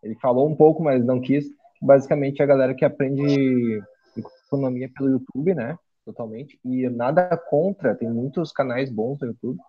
[0.03, 1.45] Ele falou um pouco, mas não quis.
[1.81, 3.81] Basicamente, a galera que aprende
[4.17, 5.77] economia pelo YouTube, né?
[6.03, 6.59] Totalmente.
[6.65, 9.59] E nada contra, tem muitos canais bons no YouTube.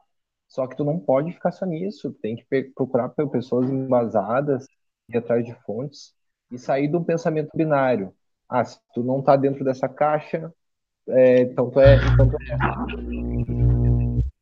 [0.48, 2.12] Só que tu não pode ficar só nisso.
[2.22, 4.66] Tem que procurar pessoas embasadas,
[5.08, 6.14] ir atrás de fontes
[6.50, 8.12] e sair de um pensamento binário.
[8.48, 10.52] Ah, se tu não tá dentro dessa caixa,
[11.08, 11.96] é, então tu é.
[11.96, 12.56] Então tu é.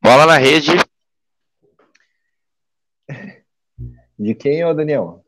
[0.02, 0.72] Bola na rede.
[4.18, 5.24] De quem, ô Daniel?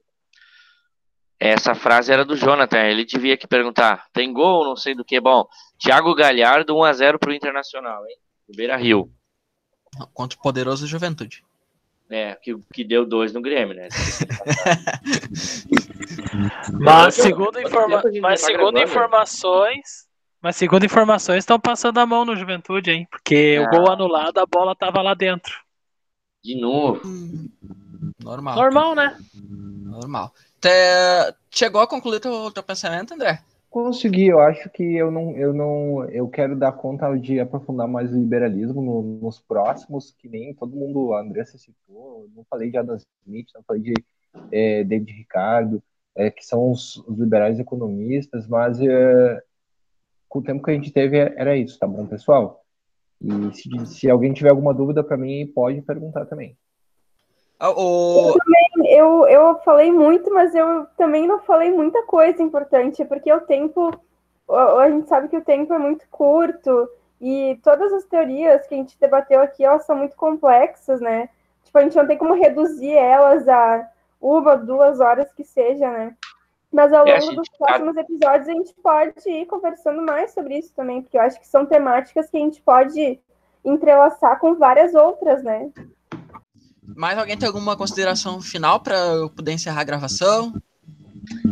[1.39, 5.19] Essa frase era do Jonathan, ele devia que perguntar, tem gol, não sei do que.
[5.21, 5.47] Bom,
[5.79, 8.17] Thiago Galhardo, 1x0 pro Internacional, hein?
[8.47, 9.11] Do Beira Rio.
[10.13, 11.43] Contra o poderoso Juventude.
[12.11, 13.89] É, que, que deu dois no Grêmio, né?
[16.73, 20.07] mas segundo, informa mas segundo informações,
[20.41, 23.07] mas segundo informações, estão passando a mão no Juventude, hein?
[23.11, 23.65] Porque ah.
[23.65, 25.55] o gol anulado, a bola tava lá dentro.
[26.43, 27.01] De novo.
[28.23, 28.57] Normal.
[28.57, 29.19] Normal, né?
[29.35, 30.33] Normal.
[31.51, 33.43] Chegou a concluir o teu pensamento, André?
[33.71, 38.11] Consegui, eu acho que eu não, eu não, eu quero dar conta de aprofundar mais
[38.13, 42.79] o liberalismo no, nos próximos, que nem todo mundo, a Andressa citou, não falei de
[42.79, 43.95] Adam Smith, não falei de
[44.51, 45.81] é, David Ricardo,
[46.17, 49.43] é, que são os, os, liberais economistas, mas é,
[50.29, 52.63] com o tempo que a gente teve era isso, tá bom, pessoal?
[53.21, 56.57] E se, se alguém tiver alguma dúvida para mim, pode perguntar também.
[57.59, 58.29] Ah, o...
[58.29, 63.31] Eu, também, eu, eu falei muito, mas eu também não falei muita coisa importante, porque
[63.31, 64.01] o tempo,
[64.49, 66.89] a gente sabe que o tempo é muito curto,
[67.21, 71.29] e todas as teorias que a gente debateu aqui, elas são muito complexas, né?
[71.63, 73.90] Tipo, a gente não tem como reduzir elas a
[74.21, 76.15] uma, duas horas que seja, né?
[76.73, 81.03] Mas ao longo dos próximos episódios a gente pode ir conversando mais sobre isso também,
[81.03, 83.19] porque eu acho que são temáticas que a gente pode
[83.65, 85.71] entrelaçar com várias outras, né?
[86.97, 90.53] Mais alguém tem alguma consideração final para eu poder encerrar a gravação?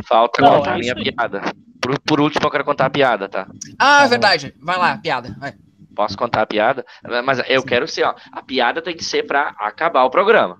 [0.05, 1.41] Falta Não, contar a minha piada.
[1.81, 3.47] Por, por, último, eu quero contar a piada, tá?
[3.77, 4.53] Ah, é verdade.
[4.61, 5.35] Vai lá, piada.
[5.39, 5.53] Vai.
[5.95, 6.85] Posso contar a piada?
[7.25, 7.67] Mas eu Sim.
[7.67, 8.15] quero ser, ó.
[8.31, 10.57] A piada tem que ser para acabar o programa.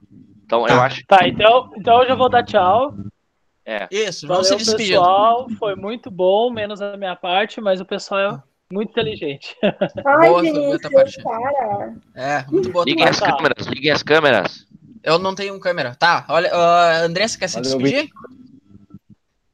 [0.49, 0.73] Então tá.
[0.73, 1.05] eu acho.
[1.05, 2.95] Tá, então, então eu já vou dar tchau.
[3.63, 3.87] É.
[3.91, 4.95] Isso, vamos Valeu, se despedir.
[4.95, 8.43] pessoal, foi muito bom, menos a minha parte, mas o pessoal é
[8.73, 9.55] muito inteligente.
[10.03, 11.93] Ai, boa, Vinícius, cara.
[12.15, 12.83] É, muito boa.
[12.83, 14.67] Liguem as câmeras, liguem as câmeras.
[15.03, 15.93] Eu não tenho câmera.
[15.93, 18.09] Tá, olha, uh, Andressa, quer se despedir?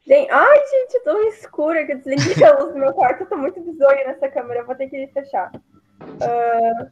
[0.08, 3.26] Gente, ai, gente, tô escura que eu desliguei a luz do meu quarto.
[3.26, 5.52] tô muito bizonha nessa câmera, eu vou ter que fechar.
[6.02, 6.90] Uh,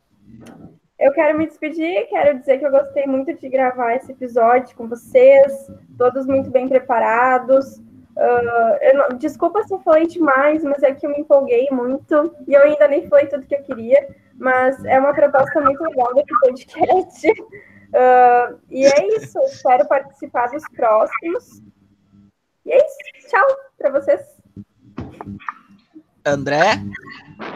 [0.99, 4.87] eu quero me despedir, quero dizer que eu gostei muito de gravar esse episódio com
[4.87, 7.77] vocês, todos muito bem preparados.
[8.15, 12.53] Uh, não, desculpa se eu falei demais, mas é que eu me empolguei muito e
[12.53, 16.39] eu ainda nem falei tudo que eu queria, mas é uma proposta muito legal desse
[16.39, 17.31] podcast.
[17.31, 21.61] Uh, e é isso, espero participar dos próximos.
[22.65, 23.47] E é isso, tchau
[23.77, 24.21] para vocês.
[26.25, 26.75] André?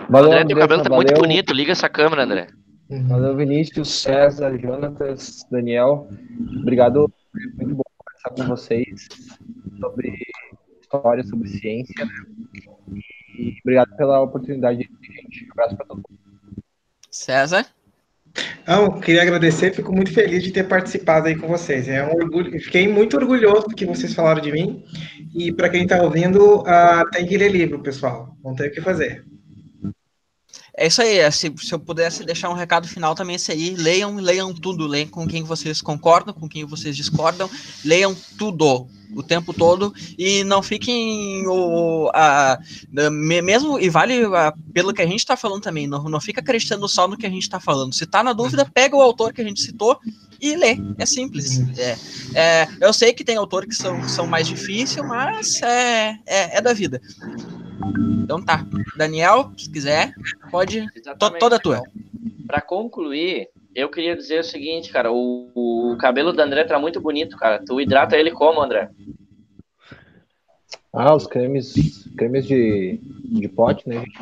[0.09, 0.95] Valeu, André, teu cabelo tá valeu.
[0.95, 2.47] muito bonito, liga essa câmera, André.
[2.89, 6.07] Valeu, Vinícius, César, Jonatas, Daniel.
[6.61, 7.11] Obrigado,
[7.57, 9.07] muito bom conversar com vocês
[9.77, 10.17] sobre
[10.79, 12.05] história, sobre ciência.
[12.05, 13.01] Né?
[13.37, 15.45] E obrigado pela oportunidade, gente.
[15.45, 16.63] Um abraço para todo mundo.
[17.11, 17.65] César?
[18.65, 21.89] Não, queria agradecer, fico muito feliz de ter participado aí com vocês.
[21.89, 24.85] É um orgulho, fiquei muito orgulhoso do que vocês falaram de mim.
[25.35, 28.35] E para quem está ouvindo, uh, tem que ler livro, pessoal.
[28.41, 29.25] Não tem o que fazer.
[30.77, 31.17] É isso aí.
[31.17, 33.75] É, se, se eu pudesse deixar um recado final também, é aí.
[33.75, 34.85] Leiam, leiam tudo.
[34.85, 37.49] Leiam com quem vocês concordam, com quem vocês discordam.
[37.83, 42.59] Leiam tudo o tempo todo e não fiquem o, a,
[43.41, 46.87] mesmo e vale a, pelo que a gente está falando também não, não fica acreditando
[46.87, 47.93] só no que a gente está falando.
[47.93, 49.99] Se está na dúvida pega o autor que a gente citou
[50.39, 50.77] e lê.
[50.97, 51.59] É simples.
[51.77, 51.97] É,
[52.35, 56.61] é, eu sei que tem autores que são, são mais difíceis mas é, é, é
[56.61, 57.01] da vida.
[58.23, 58.65] Então tá.
[58.95, 60.13] Daniel se quiser
[60.51, 60.85] pode.
[61.17, 61.81] To, toda tua.
[62.45, 66.99] Para concluir eu queria dizer o seguinte, cara, o, o cabelo do André tá muito
[66.99, 67.63] bonito, cara.
[67.63, 68.89] Tu hidrata ele como, André?
[70.91, 71.75] Ah, os cremes,
[72.17, 74.17] cremes de, de pote, né, gente?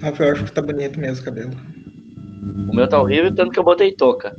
[0.00, 1.50] Ah, eu acho que tá bonito mesmo o cabelo.
[2.70, 4.32] O meu tá horrível, tanto que eu botei touca.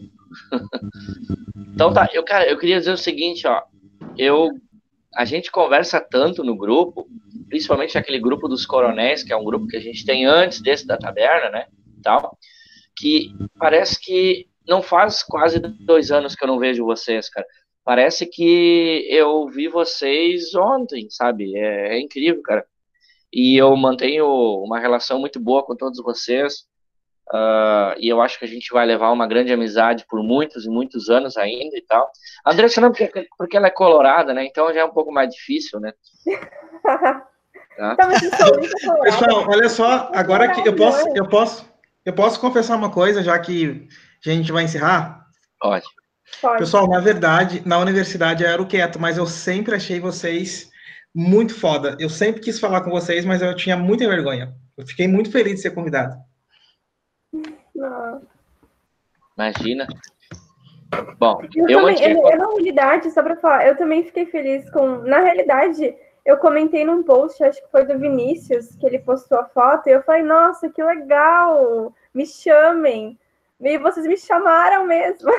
[1.74, 3.62] então tá, eu, cara, eu queria dizer o seguinte, ó.
[4.18, 4.52] Eu,
[5.14, 7.10] a gente conversa tanto no grupo,
[7.50, 10.88] principalmente aquele grupo dos coronéis, que é um grupo que a gente tem antes desse
[10.88, 11.66] da taberna, né,
[12.02, 12.38] tal
[12.96, 17.46] que parece que não faz quase dois anos que eu não vejo vocês, cara.
[17.84, 21.56] Parece que eu vi vocês ontem, sabe?
[21.56, 22.66] É, é incrível, cara.
[23.32, 24.26] E eu mantenho
[24.64, 26.66] uma relação muito boa com todos vocês.
[27.34, 30.70] Uh, e eu acho que a gente vai levar uma grande amizade por muitos e
[30.70, 32.10] muitos anos ainda e tal.
[32.46, 34.46] A Andressa não, porque, porque ela é colorada, né?
[34.46, 35.92] Então já é um pouco mais difícil, né?
[37.78, 37.98] tá?
[39.04, 41.68] Pessoal, olha só, agora que eu posso, eu posso,
[42.06, 43.88] eu posso confessar uma coisa, já que
[44.26, 45.26] a gente vai encerrar?
[45.60, 45.86] Pode.
[46.58, 50.70] Pessoal, na verdade, na universidade eu era o quieto, mas eu sempre achei vocês
[51.14, 51.96] muito foda.
[52.00, 54.54] Eu sempre quis falar com vocês, mas eu tinha muita vergonha.
[54.78, 56.16] Eu fiquei muito feliz de ser convidado.
[59.38, 59.88] Imagina.
[61.18, 64.70] Bom, eu, eu também, eu, eu, na realidade, só para falar, eu também fiquei feliz
[64.70, 65.00] com.
[65.00, 65.96] Na realidade,
[66.26, 69.92] eu comentei num post, acho que foi do Vinícius, que ele postou a foto, e
[69.92, 71.94] eu falei, nossa, que legal!
[72.14, 73.18] Me chamem!
[73.60, 75.32] E vocês me chamaram mesmo.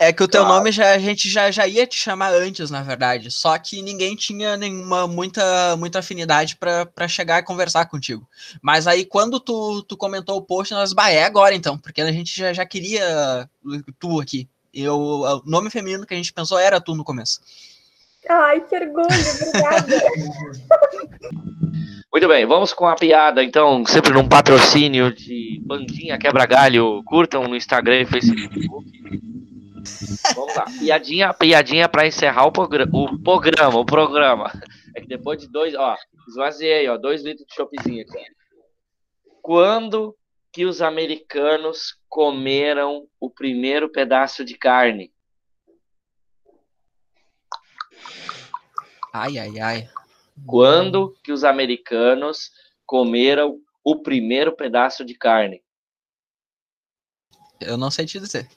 [0.00, 0.56] É que o teu claro.
[0.56, 3.30] nome já, a gente já, já ia te chamar antes, na verdade.
[3.30, 8.26] Só que ninguém tinha nenhuma muita, muita afinidade para chegar e conversar contigo.
[8.60, 12.10] Mas aí, quando tu, tu comentou o post, nós, bah, é agora então, porque a
[12.10, 13.48] gente já, já queria
[13.98, 14.48] tu aqui.
[14.72, 17.40] E o, nome feminino que a gente pensou era tu no começo.
[18.28, 19.86] Ai, que orgulho, obrigada.
[22.14, 27.02] Muito bem, vamos com a piada, então, sempre num patrocínio de Bandinha Quebra Galho.
[27.04, 28.68] Curtam no Instagram e Facebook.
[30.34, 30.64] Vamos lá.
[30.78, 34.52] Piadinha, piadinha para encerrar o, programa, o programa, o programa.
[34.94, 35.96] É que depois de dois, ó,
[36.28, 38.24] esvaziei, ó, dois litros de choppzinho aqui.
[39.42, 40.16] Quando
[40.52, 45.12] que os americanos comeram o primeiro pedaço de carne?
[49.14, 49.88] Ai, ai, ai.
[50.44, 52.50] Quando que os americanos
[52.84, 55.62] comeram o primeiro pedaço de carne?
[57.60, 58.48] Eu não sei te dizer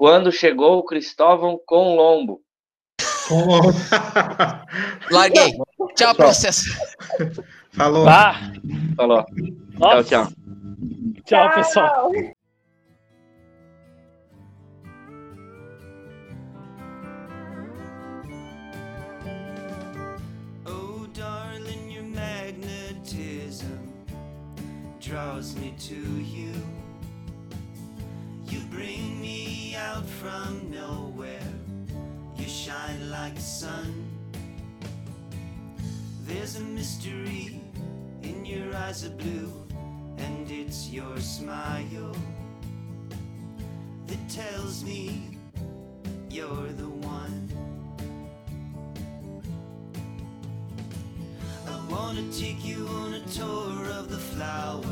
[0.00, 2.40] quando chegou o Cristóvão com lombo.
[5.12, 5.52] Larguei.
[5.94, 6.62] Tchau vocês.
[7.72, 8.08] Falou.
[8.08, 8.34] Ah.
[8.96, 9.26] Falou.
[9.78, 10.02] Nossa.
[10.04, 10.32] Tchau, tchau.
[11.26, 12.12] Tchau, pessoal.
[25.10, 26.52] Draws me to you.
[28.46, 31.52] You bring me out from nowhere.
[32.36, 33.92] You shine like a sun.
[36.28, 37.60] There's a mystery
[38.22, 39.52] in your eyes of blue,
[40.18, 42.14] and it's your smile
[44.06, 45.36] that tells me
[46.30, 47.59] you're the one.
[51.90, 54.86] wanna take you on a tour of the flowers,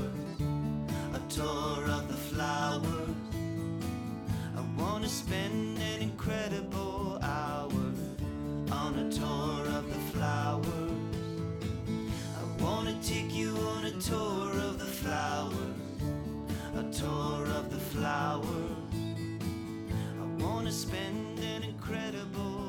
[1.14, 3.16] a tour of the flowers.
[4.56, 7.70] I wanna spend an incredible hour
[8.72, 10.66] on a tour of the flowers.
[12.40, 15.76] I wanna take you on a tour of the flowers,
[16.74, 18.72] a tour of the flowers.
[20.20, 22.67] I wanna spend an incredible